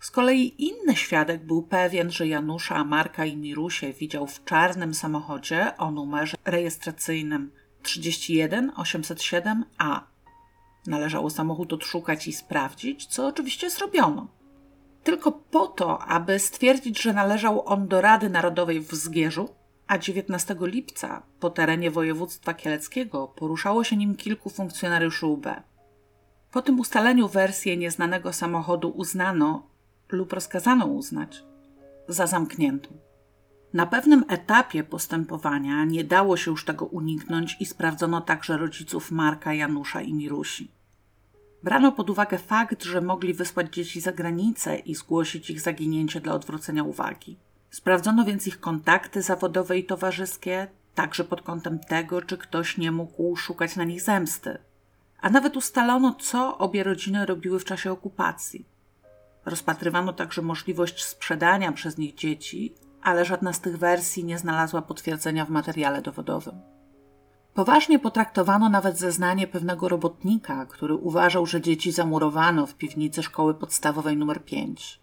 Z 0.00 0.10
kolei 0.10 0.54
inny 0.58 0.96
świadek 0.96 1.44
był 1.44 1.62
pewien, 1.62 2.10
że 2.10 2.26
Janusza, 2.26 2.84
Marka 2.84 3.24
i 3.24 3.36
Mirusie 3.36 3.92
widział 3.92 4.26
w 4.26 4.44
czarnym 4.44 4.94
samochodzie 4.94 5.76
o 5.78 5.90
numerze 5.90 6.36
rejestracyjnym 6.44 7.50
31807A. 7.82 10.00
Należało 10.86 11.30
samochód 11.30 11.72
odszukać 11.72 12.26
i 12.26 12.32
sprawdzić, 12.32 13.06
co 13.06 13.26
oczywiście 13.26 13.70
zrobiono. 13.70 14.28
Tylko 15.04 15.32
po 15.32 15.66
to, 15.66 16.02
aby 16.02 16.38
stwierdzić, 16.38 17.02
że 17.02 17.12
należał 17.12 17.68
on 17.68 17.88
do 17.88 18.00
Rady 18.00 18.30
Narodowej 18.30 18.80
w 18.80 18.94
Zgierzu, 18.94 19.48
a 19.86 19.98
19 19.98 20.56
lipca 20.60 21.22
po 21.40 21.50
terenie 21.50 21.90
województwa 21.90 22.54
kieleckiego 22.54 23.28
poruszało 23.28 23.84
się 23.84 23.96
nim 23.96 24.16
kilku 24.16 24.50
funkcjonariuszy 24.50 25.26
UB. 25.26 25.46
Po 26.52 26.62
tym 26.62 26.80
ustaleniu 26.80 27.28
wersję 27.28 27.76
nieznanego 27.76 28.32
samochodu 28.32 28.88
uznano 28.88 29.70
lub 30.16 30.32
rozkazano 30.32 30.86
uznać 30.86 31.44
za 32.08 32.26
zamkniętą. 32.26 32.88
Na 33.72 33.86
pewnym 33.86 34.24
etapie 34.28 34.84
postępowania 34.84 35.84
nie 35.84 36.04
dało 36.04 36.36
się 36.36 36.50
już 36.50 36.64
tego 36.64 36.86
uniknąć 36.86 37.56
i 37.60 37.66
sprawdzono 37.66 38.20
także 38.20 38.56
rodziców 38.56 39.10
Marka, 39.10 39.54
Janusza 39.54 40.00
i 40.00 40.14
Mirusi. 40.14 40.70
Brano 41.62 41.92
pod 41.92 42.10
uwagę 42.10 42.38
fakt, 42.38 42.84
że 42.84 43.00
mogli 43.00 43.34
wysłać 43.34 43.74
dzieci 43.74 44.00
za 44.00 44.12
granicę 44.12 44.78
i 44.78 44.94
zgłosić 44.94 45.50
ich 45.50 45.60
zaginięcie 45.60 46.20
dla 46.20 46.34
odwrócenia 46.34 46.84
uwagi. 46.84 47.36
Sprawdzono 47.70 48.24
więc 48.24 48.46
ich 48.46 48.60
kontakty 48.60 49.22
zawodowe 49.22 49.78
i 49.78 49.84
towarzyskie, 49.84 50.68
także 50.94 51.24
pod 51.24 51.42
kątem 51.42 51.78
tego, 51.78 52.22
czy 52.22 52.38
ktoś 52.38 52.78
nie 52.78 52.92
mógł 52.92 53.36
szukać 53.36 53.76
na 53.76 53.84
nich 53.84 54.00
zemsty. 54.00 54.58
A 55.20 55.30
nawet 55.30 55.56
ustalono, 55.56 56.14
co 56.14 56.58
obie 56.58 56.84
rodziny 56.84 57.26
robiły 57.26 57.60
w 57.60 57.64
czasie 57.64 57.92
okupacji. 57.92 58.64
Rozpatrywano 59.44 60.12
także 60.12 60.42
możliwość 60.42 61.04
sprzedania 61.04 61.72
przez 61.72 61.98
nich 61.98 62.14
dzieci, 62.14 62.74
ale 63.02 63.24
żadna 63.24 63.52
z 63.52 63.60
tych 63.60 63.78
wersji 63.78 64.24
nie 64.24 64.38
znalazła 64.38 64.82
potwierdzenia 64.82 65.44
w 65.44 65.50
materiale 65.50 66.02
dowodowym. 66.02 66.60
Poważnie 67.54 67.98
potraktowano 67.98 68.68
nawet 68.68 68.98
zeznanie 68.98 69.46
pewnego 69.46 69.88
robotnika, 69.88 70.66
który 70.66 70.94
uważał, 70.94 71.46
że 71.46 71.60
dzieci 71.60 71.92
zamurowano 71.92 72.66
w 72.66 72.74
piwnicy 72.74 73.22
szkoły 73.22 73.54
podstawowej 73.54 74.14
nr 74.14 74.44
5. 74.44 75.00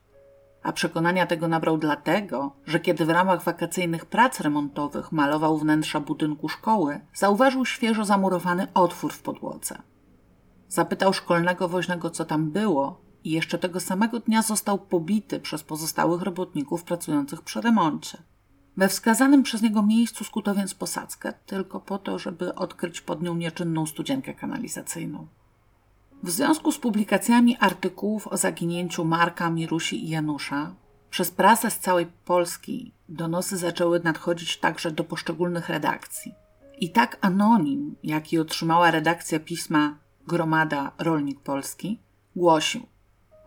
A 0.63 0.73
przekonania 0.73 1.27
tego 1.27 1.47
nabrał 1.47 1.77
dlatego, 1.77 2.55
że 2.65 2.79
kiedy 2.79 3.05
w 3.05 3.09
ramach 3.09 3.43
wakacyjnych 3.43 4.05
prac 4.05 4.39
remontowych 4.39 5.11
malował 5.11 5.57
wnętrza 5.57 5.99
budynku 5.99 6.49
szkoły, 6.49 6.99
zauważył 7.13 7.65
świeżo 7.65 8.05
zamurowany 8.05 8.67
otwór 8.73 9.13
w 9.13 9.21
podłodze. 9.21 9.81
Zapytał 10.67 11.13
szkolnego 11.13 11.67
woźnego, 11.67 12.09
co 12.09 12.25
tam 12.25 12.51
było, 12.51 13.01
i 13.27 13.31
jeszcze 13.31 13.57
tego 13.57 13.79
samego 13.79 14.19
dnia 14.19 14.41
został 14.41 14.79
pobity 14.79 15.39
przez 15.39 15.63
pozostałych 15.63 16.21
robotników 16.21 16.83
pracujących 16.83 17.41
przy 17.41 17.61
remoncie. 17.61 18.17
We 18.77 18.87
wskazanym 18.87 19.43
przez 19.43 19.61
niego 19.61 19.83
miejscu 19.83 20.23
skuto 20.23 20.55
więc 20.55 20.73
posadzkę, 20.73 21.33
tylko 21.45 21.79
po 21.79 21.97
to, 21.97 22.19
żeby 22.19 22.55
odkryć 22.55 23.01
pod 23.01 23.21
nią 23.21 23.35
nieczynną 23.35 23.85
studzienkę 23.85 24.33
kanalizacyjną. 24.33 25.27
W 26.23 26.29
związku 26.29 26.71
z 26.71 26.77
publikacjami 26.77 27.57
artykułów 27.59 28.27
o 28.27 28.37
zaginięciu 28.37 29.05
Marka, 29.05 29.49
Mirusi 29.49 30.05
i 30.05 30.09
Janusza, 30.09 30.75
przez 31.09 31.31
prasę 31.31 31.71
z 31.71 31.79
całej 31.79 32.05
Polski 32.25 32.93
donosy 33.09 33.57
zaczęły 33.57 33.99
nadchodzić 33.99 34.57
także 34.57 34.91
do 34.91 35.03
poszczególnych 35.03 35.69
redakcji. 35.69 36.33
I 36.79 36.89
tak 36.89 37.17
anonim, 37.21 37.95
jaki 38.03 38.39
otrzymała 38.39 38.91
redakcja 38.91 39.39
pisma 39.39 39.97
Gromada 40.27 40.91
Rolnik 40.97 41.39
Polski, 41.39 41.99
głosił– 42.35 42.87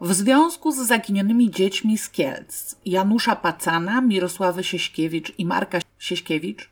w 0.01 0.13
związku 0.15 0.73
z 0.73 0.77
zaginionymi 0.77 1.51
dziećmi 1.51 1.99
z 1.99 2.11
Kielc 2.11 2.77
Janusza 2.85 3.37
Pacana, 3.37 4.01
Mirosławy 4.01 4.65
Sieśkiewicz 4.65 5.33
i 5.39 5.47
Marka 5.47 5.79
Sieśkiewicz 5.99 6.71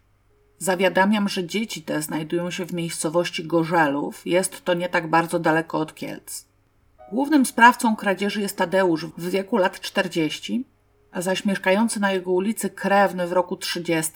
zawiadamiam, 0.59 1.29
że 1.29 1.45
dzieci 1.45 1.83
te 1.83 2.03
znajdują 2.03 2.51
się 2.51 2.67
w 2.67 2.73
miejscowości 2.73 3.47
Gorzelów. 3.47 4.27
Jest 4.27 4.65
to 4.65 4.75
nie 4.75 4.89
tak 4.89 5.11
bardzo 5.11 5.39
daleko 5.39 5.79
od 5.79 5.95
Kielc. 5.95 6.45
Głównym 7.13 7.47
sprawcą 7.47 7.97
kradzieży 7.97 8.41
jest 8.41 8.57
Tadeusz 8.57 9.07
w 9.07 9.31
wieku 9.31 9.57
lat 9.57 9.81
40, 9.81 10.65
a 11.13 11.23
zaś 11.23 11.45
mieszkający 11.45 12.01
na 12.01 12.13
jego 12.13 12.33
ulicy 12.33 12.71
krewny 12.71 13.27
w 13.27 13.33
roku 13.33 13.57
30. 13.57 14.13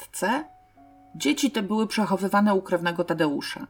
Dzieci 1.14 1.50
te 1.50 1.62
były 1.62 1.86
przechowywane 1.86 2.54
u 2.54 2.62
krewnego 2.62 3.04
Tadeusza. 3.04 3.66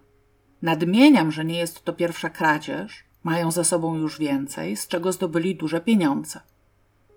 Nadmieniam, 0.62 1.32
że 1.32 1.44
nie 1.44 1.58
jest 1.58 1.84
to 1.84 1.92
pierwsza 1.92 2.30
kradzież, 2.30 3.04
mają 3.22 3.50
za 3.50 3.64
sobą 3.64 3.96
już 3.96 4.18
więcej, 4.18 4.76
z 4.76 4.88
czego 4.88 5.12
zdobyli 5.12 5.56
duże 5.56 5.80
pieniądze. 5.80 6.40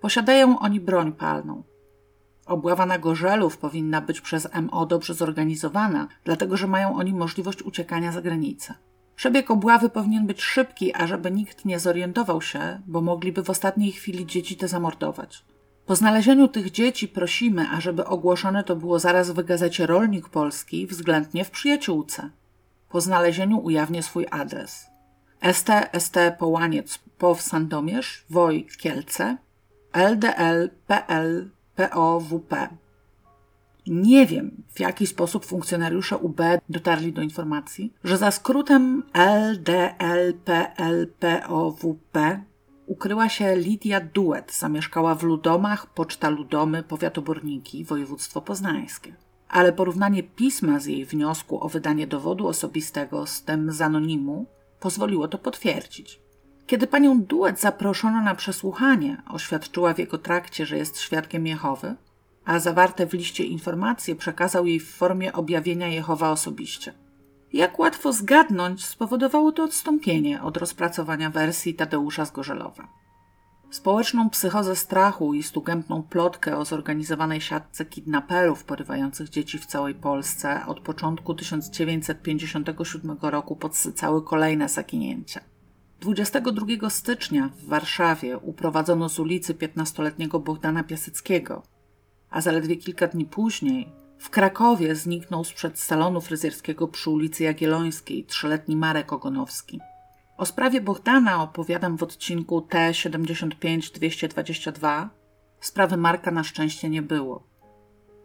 Posiadają 0.02 0.60
oni 0.60 0.80
broń 0.80 1.12
palną. 1.12 1.64
Obława 2.46 2.86
na 2.86 3.00
gorzelów 3.00 3.58
powinna 3.58 4.02
być 4.02 4.22
przez 4.22 4.48
MO 4.72 4.86
dobrze 4.86 5.14
zorganizowana, 5.14 6.08
dlatego 6.24 6.58
że 6.58 6.68
mają 6.68 6.96
oni 6.96 7.14
możliwość 7.14 7.62
uciekania 7.64 8.12
za 8.12 8.22
granicę. 8.22 8.74
Przebieg 9.16 9.52
obławy 9.52 9.90
powinien 9.90 10.28
być 10.28 10.42
szybki, 10.42 10.94
ażeby 10.94 11.32
nikt 11.32 11.66
nie 11.66 11.80
zorientował 11.80 12.42
się, 12.42 12.82
bo 12.88 13.02
mogliby 13.02 13.44
w 13.44 13.50
ostatniej 13.50 13.92
chwili 13.92 14.26
dzieci 14.26 14.58
te 14.58 14.68
zamordować. 14.68 15.46
Po 15.86 15.96
znalezieniu 15.96 16.48
tych 16.48 16.72
dzieci 16.72 17.08
prosimy, 17.08 17.70
ażeby 17.70 18.06
ogłoszone 18.06 18.64
to 18.64 18.76
było 18.76 19.00
zaraz 19.00 19.32
w 19.32 19.44
gazecie 19.44 19.88
Rolnik 19.88 20.30
Polski, 20.30 20.88
względnie 20.88 21.46
w 21.46 21.52
przyjaciółce. 21.52 22.30
Po 22.90 23.02
znalezieniu 23.02 23.60
ujawnię 23.60 24.04
swój 24.04 24.26
adres. 24.32 24.95
ST, 25.42 25.70
ST 26.00 26.18
Połaniec, 26.40 27.00
POW 27.18 27.42
Sandomierz, 27.42 28.26
WOJ 28.30 28.68
Kielce, 28.78 29.38
LDL, 29.94 30.70
PL, 30.88 31.50
POWP. 31.76 32.70
Nie 33.88 34.26
wiem, 34.26 34.64
w 34.74 34.80
jaki 34.80 35.08
sposób 35.08 35.46
funkcjonariusze 35.46 36.18
UB 36.18 36.42
dotarli 36.70 37.14
do 37.14 37.22
informacji, 37.22 37.94
że 38.04 38.18
za 38.18 38.32
skrótem 38.32 39.04
LDLPLPOWP 39.14 40.76
ukryła 42.86 43.30
się 43.30 43.56
Lidia 43.56 44.02
Duet, 44.02 44.54
zamieszkała 44.54 45.16
w 45.16 45.24
Ludomach, 45.24 45.94
Poczta 45.94 46.30
Ludomy, 46.30 46.84
powiat 46.84 47.18
Oborniki, 47.18 47.86
województwo 47.86 48.42
poznańskie. 48.42 49.16
Ale 49.50 49.74
porównanie 49.74 50.24
pisma 50.24 50.80
z 50.80 50.86
jej 50.86 51.06
wniosku 51.06 51.64
o 51.64 51.70
wydanie 51.70 52.08
dowodu 52.08 52.48
osobistego 52.48 53.26
z 53.26 53.44
tym 53.44 53.72
z 53.72 53.82
anonimu 53.82 54.46
pozwoliło 54.86 55.28
to 55.28 55.38
potwierdzić. 55.38 56.20
Kiedy 56.68 56.88
panią 56.88 57.22
Duet 57.22 57.60
zaproszono 57.60 58.22
na 58.22 58.36
przesłuchanie, 58.36 59.22
oświadczyła 59.30 59.94
w 59.94 60.00
jego 60.00 60.18
trakcie, 60.18 60.66
że 60.66 60.78
jest 60.78 61.00
świadkiem 61.00 61.48
Jehowy, 61.48 61.96
a 62.46 62.60
zawarte 62.60 63.06
w 63.06 63.14
liście 63.14 63.44
informacje 63.44 64.16
przekazał 64.16 64.66
jej 64.66 64.80
w 64.80 64.90
formie 64.90 65.34
objawienia 65.34 65.88
Jehowa 65.88 66.32
osobiście. 66.32 66.94
Jak 67.54 67.80
łatwo 67.80 68.14
zgadnąć, 68.14 68.86
spowodowało 68.86 69.52
to 69.52 69.64
odstąpienie 69.64 70.42
od 70.42 70.58
rozpracowania 70.58 71.30
wersji 71.30 71.74
Tadeusza 71.74 72.26
z 72.26 72.32
Gorzelowa. 72.32 72.88
Społeczną 73.76 74.30
psychozę 74.30 74.76
strachu 74.76 75.34
i 75.34 75.44
stugępną 75.44 76.04
plotkę 76.04 76.58
o 76.58 76.66
zorganizowanej 76.66 77.42
siatce 77.42 77.86
kidnaperów 77.86 78.64
porywających 78.64 79.30
dzieci 79.30 79.60
w 79.60 79.66
całej 79.66 79.96
Polsce 79.96 80.66
od 80.68 80.80
początku 80.80 81.34
1957 81.34 83.18
roku 83.22 83.56
podsycały 83.56 84.24
kolejne 84.24 84.70
zaginięcia. 84.70 85.42
22 86.00 86.90
stycznia 86.90 87.50
w 87.50 87.66
Warszawie 87.66 88.38
uprowadzono 88.38 89.10
z 89.10 89.20
ulicy 89.20 89.54
15-letniego 89.54 90.40
Bogdana 90.40 90.84
Piaseckiego, 90.84 91.64
a 92.30 92.42
zaledwie 92.42 92.76
kilka 92.76 93.08
dni 93.08 93.26
później 93.26 93.92
w 94.18 94.30
Krakowie 94.30 94.96
zniknął 94.96 95.44
sprzed 95.44 95.80
salonu 95.80 96.22
fryzjerskiego 96.22 96.88
przy 96.88 97.10
ulicy 97.10 97.44
Jagiellońskiej 97.44 98.26
trzyletni 98.26 98.76
Marek 98.76 99.14
Ogonowski. 99.14 99.80
O 100.38 100.46
sprawie 100.46 100.82
Bogdana 100.82 101.44
opowiadam 101.44 101.98
w 101.98 102.04
odcinku 102.04 102.60
T75222. 102.60 105.08
Sprawy 105.60 105.98
Marka 105.98 106.32
na 106.32 106.44
szczęście 106.44 106.90
nie 106.90 107.02
było. 107.02 107.48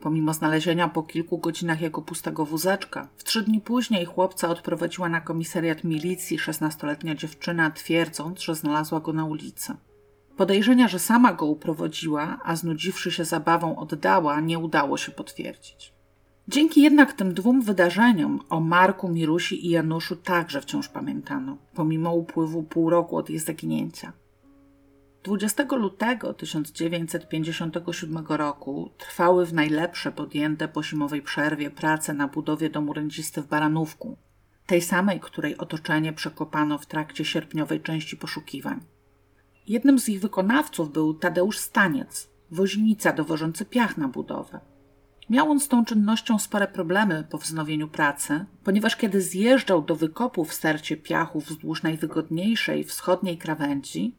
Pomimo 0.00 0.34
znalezienia 0.34 0.88
po 0.88 1.02
kilku 1.02 1.38
godzinach 1.38 1.80
jego 1.80 2.02
pustego 2.02 2.46
wózeczka, 2.46 3.08
w 3.16 3.24
trzy 3.24 3.42
dni 3.42 3.60
później 3.60 4.04
chłopca 4.04 4.48
odprowadziła 4.48 5.08
na 5.08 5.20
komisariat 5.20 5.84
milicji 5.84 6.38
szesnastoletnia 6.38 7.14
dziewczyna, 7.14 7.70
twierdząc, 7.70 8.40
że 8.40 8.54
znalazła 8.54 9.00
go 9.00 9.12
na 9.12 9.24
ulicy. 9.24 9.74
Podejrzenia, 10.36 10.88
że 10.88 10.98
sama 10.98 11.32
go 11.32 11.46
uprowadziła, 11.46 12.38
a 12.44 12.56
znudziwszy 12.56 13.12
się 13.12 13.24
zabawą 13.24 13.76
oddała, 13.76 14.40
nie 14.40 14.58
udało 14.58 14.96
się 14.96 15.12
potwierdzić. 15.12 15.99
Dzięki 16.52 16.82
jednak 16.82 17.12
tym 17.12 17.34
dwóm 17.34 17.62
wydarzeniom 17.62 18.40
o 18.48 18.60
Marku, 18.60 19.08
Mirusi 19.08 19.66
i 19.66 19.70
Januszu 19.70 20.16
także 20.16 20.60
wciąż 20.60 20.88
pamiętano, 20.88 21.56
pomimo 21.74 22.14
upływu 22.14 22.62
pół 22.62 22.90
roku 22.90 23.16
od 23.16 23.30
ich 23.30 23.40
zaginięcia. 23.40 24.12
20 25.22 25.66
lutego 25.76 26.34
1957 26.34 28.26
roku 28.28 28.90
trwały 28.98 29.46
w 29.46 29.54
najlepsze 29.54 30.12
podjęte 30.12 30.68
po 30.68 30.82
zimowej 30.82 31.22
przerwie 31.22 31.70
prace 31.70 32.14
na 32.14 32.28
budowie 32.28 32.70
domu 32.70 32.92
rencisty 32.92 33.42
w 33.42 33.46
Baranówku, 33.46 34.16
tej 34.66 34.82
samej, 34.82 35.20
której 35.20 35.58
otoczenie 35.58 36.12
przekopano 36.12 36.78
w 36.78 36.86
trakcie 36.86 37.24
sierpniowej 37.24 37.80
części 37.80 38.16
poszukiwań. 38.16 38.80
Jednym 39.66 39.98
z 39.98 40.08
ich 40.08 40.20
wykonawców 40.20 40.92
był 40.92 41.14
Tadeusz 41.14 41.58
Staniec, 41.58 42.30
woźnica 42.50 43.12
dowożący 43.12 43.64
piach 43.64 43.96
na 43.96 44.08
budowę. 44.08 44.60
Miał 45.30 45.50
on 45.50 45.60
z 45.60 45.68
tą 45.68 45.84
czynnością 45.84 46.38
spore 46.38 46.68
problemy 46.68 47.26
po 47.30 47.38
wznowieniu 47.38 47.88
pracy, 47.88 48.44
ponieważ 48.64 48.96
kiedy 48.96 49.20
zjeżdżał 49.20 49.82
do 49.82 49.96
wykopu 49.96 50.44
w 50.44 50.54
stercie 50.54 50.96
piachu 50.96 51.40
wzdłuż 51.40 51.82
najwygodniejszej 51.82 52.84
wschodniej 52.84 53.38
krawędzi, 53.38 54.16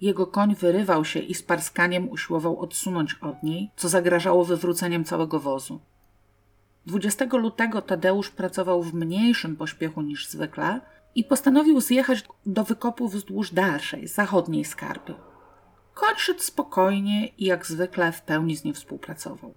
jego 0.00 0.26
koń 0.26 0.54
wyrywał 0.54 1.04
się 1.04 1.20
i 1.20 1.34
z 1.34 1.42
parskaniem 1.42 2.08
usiłował 2.08 2.60
odsunąć 2.60 3.14
od 3.14 3.42
niej, 3.42 3.70
co 3.76 3.88
zagrażało 3.88 4.44
wywróceniem 4.44 5.04
całego 5.04 5.40
wozu. 5.40 5.80
20 6.86 7.24
lutego 7.32 7.82
Tadeusz 7.82 8.30
pracował 8.30 8.82
w 8.82 8.94
mniejszym 8.94 9.56
pośpiechu 9.56 10.02
niż 10.02 10.28
zwykle 10.28 10.80
i 11.14 11.24
postanowił 11.24 11.80
zjechać 11.80 12.24
do 12.46 12.64
wykopu 12.64 13.08
wzdłuż 13.08 13.52
dalszej, 13.52 14.08
zachodniej 14.08 14.64
skarpy. 14.64 15.14
Koń 15.94 16.14
szedł 16.16 16.40
spokojnie 16.40 17.26
i 17.26 17.44
jak 17.44 17.66
zwykle 17.66 18.12
w 18.12 18.22
pełni 18.22 18.56
z 18.56 18.64
nim 18.64 18.74
współpracował. 18.74 19.54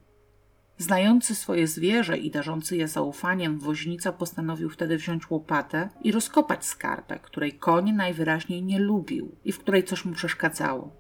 Znający 0.82 1.36
swoje 1.36 1.68
zwierzę 1.68 2.18
i 2.18 2.32
darzący 2.32 2.78
je 2.78 2.88
zaufaniem, 2.88 3.60
woźnica 3.60 4.12
postanowił 4.12 4.70
wtedy 4.70 4.98
wziąć 4.98 5.30
łopatę 5.30 5.90
i 6.04 6.12
rozkopać 6.12 6.66
skarpę, 6.66 7.20
której 7.20 7.54
koń 7.54 7.92
najwyraźniej 7.92 8.64
nie 8.64 8.80
lubił 8.80 9.36
i 9.46 9.52
w 9.52 9.60
której 9.60 9.84
coś 9.84 10.06
mu 10.06 10.14
przeszkadzało. 10.14 10.92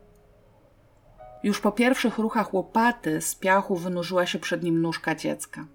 Już 1.44 1.62
po 1.62 1.72
pierwszych 1.72 2.18
ruchach 2.18 2.54
łopaty 2.54 3.22
z 3.22 3.36
piachu 3.36 3.76
wynurzyła 3.76 4.26
się 4.26 4.40
przed 4.40 4.64
nim 4.64 4.82
nóżka 4.82 5.16
dziecka. 5.16 5.68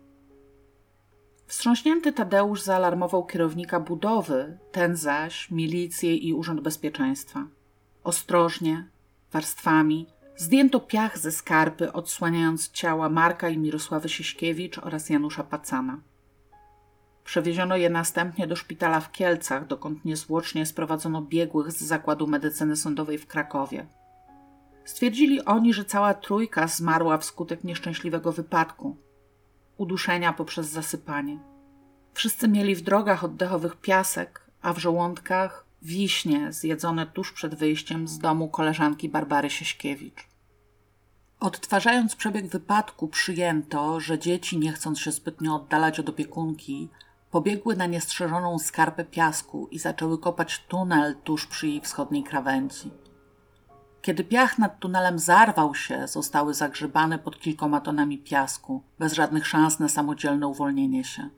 Wstrząśnięty 1.46 2.12
Tadeusz 2.12 2.62
zaalarmował 2.62 3.26
kierownika 3.26 3.80
budowy, 3.80 4.58
ten 4.72 4.96
zaś 4.96 5.50
milicję 5.50 6.16
i 6.16 6.32
Urząd 6.32 6.60
Bezpieczeństwa. 6.60 7.46
Ostrożnie, 8.04 8.88
warstwami, 9.32 10.06
zdjęto 10.36 10.80
piach 10.80 11.18
ze 11.18 11.32
skarpy, 11.32 11.92
odsłaniając 11.92 12.70
ciała 12.70 13.08
Marka 13.08 13.48
i 13.48 13.58
Mirosławy 13.58 14.08
Siśkiewicz 14.08 14.78
oraz 14.78 15.10
Janusza 15.10 15.44
Pacana. 15.44 15.98
Przewieziono 17.24 17.76
je 17.76 17.90
następnie 17.90 18.46
do 18.46 18.56
szpitala 18.56 19.00
w 19.00 19.12
Kielcach, 19.12 19.66
dokąd 19.66 20.04
niezwłocznie 20.04 20.66
sprowadzono 20.66 21.22
biegłych 21.22 21.72
z 21.72 21.80
Zakładu 21.80 22.26
Medycyny 22.26 22.76
Sądowej 22.76 23.18
w 23.18 23.26
Krakowie. 23.26 23.86
Stwierdzili 24.84 25.44
oni, 25.44 25.74
że 25.74 25.84
cała 25.84 26.14
trójka 26.14 26.68
zmarła 26.68 27.18
wskutek 27.18 27.64
nieszczęśliwego 27.64 28.32
wypadku 28.32 28.96
uduszenia 29.76 30.32
poprzez 30.32 30.66
zasypanie. 30.66 31.38
Wszyscy 32.14 32.48
mieli 32.48 32.74
w 32.74 32.82
drogach 32.82 33.24
oddechowych 33.24 33.76
piasek, 33.76 34.46
a 34.62 34.72
w 34.72 34.78
żołądkach 34.78 35.65
wiśnie 35.82 36.52
zjedzone 36.52 37.06
tuż 37.06 37.32
przed 37.32 37.54
wyjściem 37.54 38.08
z 38.08 38.18
domu 38.18 38.48
koleżanki 38.48 39.08
Barbary 39.08 39.50
Sieśkiewicz. 39.50 40.28
Odtwarzając 41.40 42.16
przebieg 42.16 42.46
wypadku, 42.46 43.08
przyjęto, 43.08 44.00
że 44.00 44.18
dzieci, 44.18 44.58
nie 44.58 44.72
chcąc 44.72 45.00
się 45.00 45.12
zbytnio 45.12 45.54
oddalać 45.54 46.00
od 46.00 46.08
opiekunki, 46.08 46.88
pobiegły 47.30 47.76
na 47.76 47.86
niestrzeżoną 47.86 48.58
skarpę 48.58 49.04
piasku 49.04 49.68
i 49.70 49.78
zaczęły 49.78 50.18
kopać 50.18 50.64
tunel 50.68 51.16
tuż 51.24 51.46
przy 51.46 51.68
jej 51.68 51.80
wschodniej 51.80 52.24
krawędzi. 52.24 52.90
Kiedy 54.02 54.24
piach 54.24 54.58
nad 54.58 54.78
tunelem 54.78 55.18
zarwał 55.18 55.74
się, 55.74 56.08
zostały 56.08 56.54
zagrzebane 56.54 57.18
pod 57.18 57.40
kilkoma 57.40 57.80
tonami 57.80 58.18
piasku, 58.18 58.82
bez 58.98 59.12
żadnych 59.12 59.46
szans 59.46 59.78
na 59.78 59.88
samodzielne 59.88 60.46
uwolnienie 60.46 61.04
się. 61.04 61.30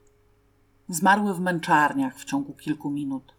Zmarły 0.88 1.34
w 1.34 1.40
męczarniach 1.40 2.16
w 2.16 2.24
ciągu 2.24 2.52
kilku 2.52 2.90
minut. 2.90 3.37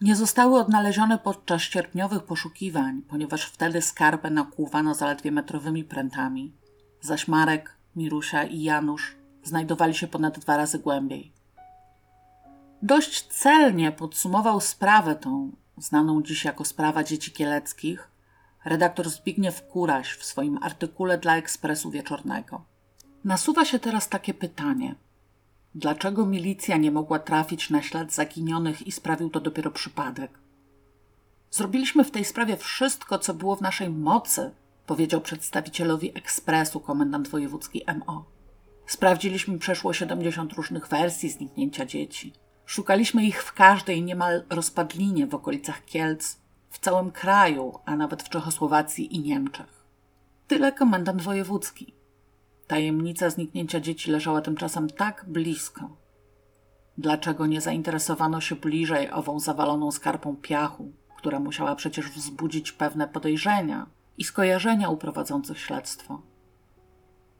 Nie 0.00 0.16
zostały 0.16 0.60
odnalezione 0.60 1.18
podczas 1.18 1.62
sierpniowych 1.62 2.22
poszukiwań, 2.22 3.02
ponieważ 3.08 3.44
wtedy 3.44 3.82
skarpę 3.82 4.30
nakłuwano 4.30 4.94
zaledwie 4.94 5.32
metrowymi 5.32 5.84
prętami, 5.84 6.52
zaś 7.00 7.28
Marek, 7.28 7.76
Mirusia 7.96 8.44
i 8.44 8.62
Janusz 8.62 9.16
znajdowali 9.42 9.94
się 9.94 10.06
ponad 10.06 10.38
dwa 10.38 10.56
razy 10.56 10.78
głębiej. 10.78 11.32
Dość 12.82 13.26
celnie 13.26 13.92
podsumował 13.92 14.60
sprawę 14.60 15.14
tą, 15.14 15.52
znaną 15.78 16.22
dziś 16.22 16.44
jako 16.44 16.64
sprawa 16.64 17.04
dzieci 17.04 17.32
kieleckich, 17.32 18.10
redaktor 18.64 19.10
Zbigniew 19.10 19.66
Kuraś 19.66 20.12
w 20.12 20.24
swoim 20.24 20.58
artykule 20.62 21.18
dla 21.18 21.36
Ekspresu 21.36 21.90
Wieczornego. 21.90 22.64
Nasuwa 23.24 23.64
się 23.64 23.78
teraz 23.78 24.08
takie 24.08 24.34
pytanie. 24.34 24.94
Dlaczego 25.76 26.26
milicja 26.26 26.76
nie 26.76 26.90
mogła 26.90 27.18
trafić 27.18 27.70
na 27.70 27.82
ślad 27.82 28.12
zaginionych 28.12 28.86
i 28.86 28.92
sprawił 28.92 29.30
to 29.30 29.40
dopiero 29.40 29.70
przypadek? 29.70 30.38
Zrobiliśmy 31.50 32.04
w 32.04 32.10
tej 32.10 32.24
sprawie 32.24 32.56
wszystko, 32.56 33.18
co 33.18 33.34
było 33.34 33.56
w 33.56 33.60
naszej 33.60 33.90
mocy, 33.90 34.50
powiedział 34.86 35.20
przedstawicielowi 35.20 36.18
Ekspresu 36.18 36.80
komendant 36.80 37.28
wojewódzki 37.28 37.82
MO. 37.98 38.24
Sprawdziliśmy 38.86 39.58
przeszło 39.58 39.92
70 39.92 40.52
różnych 40.52 40.88
wersji 40.88 41.30
zniknięcia 41.30 41.86
dzieci. 41.86 42.32
Szukaliśmy 42.66 43.24
ich 43.24 43.42
w 43.42 43.52
każdej 43.52 44.02
niemal 44.02 44.42
rozpadlinie 44.50 45.26
w 45.26 45.34
okolicach 45.34 45.84
Kielc, 45.84 46.36
w 46.70 46.78
całym 46.78 47.10
kraju, 47.10 47.78
a 47.84 47.96
nawet 47.96 48.22
w 48.22 48.28
Czechosłowacji 48.28 49.16
i 49.16 49.20
Niemczech. 49.20 49.84
Tyle 50.46 50.72
komendant 50.72 51.22
wojewódzki. 51.22 51.94
Tajemnica 52.66 53.30
zniknięcia 53.30 53.80
dzieci 53.80 54.10
leżała 54.10 54.40
tymczasem 54.40 54.90
tak 54.90 55.24
blisko. 55.28 55.96
Dlaczego 56.98 57.46
nie 57.46 57.60
zainteresowano 57.60 58.40
się 58.40 58.56
bliżej 58.56 59.10
ową 59.10 59.40
zawaloną 59.40 59.90
skarpą 59.92 60.36
piachu, 60.36 60.92
która 61.16 61.40
musiała 61.40 61.74
przecież 61.74 62.10
wzbudzić 62.10 62.72
pewne 62.72 63.08
podejrzenia 63.08 63.86
i 64.18 64.24
skojarzenia 64.24 64.88
u 64.88 64.96
prowadzących 64.96 65.58
śledztwo? 65.58 66.22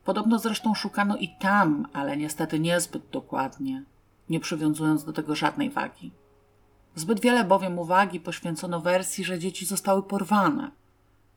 Podobno 0.05 0.39
zresztą 0.39 0.75
szukano 0.75 1.17
i 1.17 1.29
tam, 1.41 1.89
ale 1.93 2.17
niestety 2.17 2.61
niezbyt 2.61 3.03
dokładnie, 3.12 3.85
nie 4.29 4.41
przywiązując 4.41 5.05
do 5.05 5.12
tego 5.12 5.35
żadnej 5.35 5.71
wagi. 5.71 6.12
Zbyt 6.95 7.21
wiele 7.21 7.45
bowiem 7.45 7.79
uwagi 7.79 8.21
poświęcono 8.21 8.81
wersji, 8.81 9.25
że 9.25 9.39
dzieci 9.39 9.67
zostały 9.67 10.03
porwane 10.03 10.71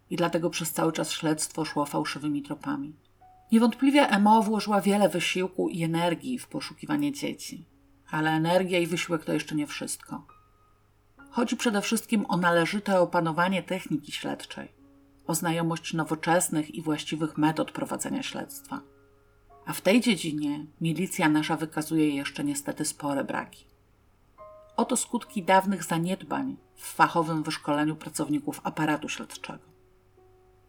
i 0.09 0.15
dlatego 0.15 0.49
przez 0.49 0.71
cały 0.71 0.91
czas 0.91 1.11
śledztwo 1.11 1.65
szło 1.65 1.85
fałszywymi 1.85 2.41
tropami. 2.41 2.93
Niewątpliwie 3.51 4.09
Emo 4.09 4.43
włożyła 4.43 4.81
wiele 4.81 5.09
wysiłku 5.09 5.69
i 5.69 5.83
energii 5.83 6.39
w 6.39 6.47
poszukiwanie 6.47 7.11
dzieci, 7.11 7.65
ale 8.09 8.29
energia 8.29 8.79
i 8.79 8.87
wysiłek 8.87 9.25
to 9.25 9.33
jeszcze 9.33 9.55
nie 9.55 9.67
wszystko. 9.67 10.27
Chodzi 11.29 11.57
przede 11.57 11.81
wszystkim 11.81 12.25
o 12.29 12.37
należyte 12.37 12.99
opanowanie 12.99 13.63
techniki 13.63 14.11
śledczej, 14.11 14.71
o 15.27 15.35
znajomość 15.35 15.93
nowoczesnych 15.93 16.75
i 16.75 16.81
właściwych 16.81 17.37
metod 17.37 17.71
prowadzenia 17.71 18.23
śledztwa. 18.23 18.81
A 19.65 19.73
w 19.73 19.81
tej 19.81 20.01
dziedzinie 20.01 20.65
milicja 20.81 21.29
nasza 21.29 21.57
wykazuje 21.57 22.09
jeszcze 22.09 22.43
niestety 22.43 22.85
spore 22.85 23.23
braki. 23.23 23.65
Oto 24.77 24.97
skutki 24.97 25.43
dawnych 25.43 25.83
zaniedbań 25.83 26.57
w 26.75 26.93
fachowym 26.93 27.43
wyszkoleniu 27.43 27.95
pracowników 27.95 28.61
aparatu 28.63 29.09
śledczego. 29.09 29.68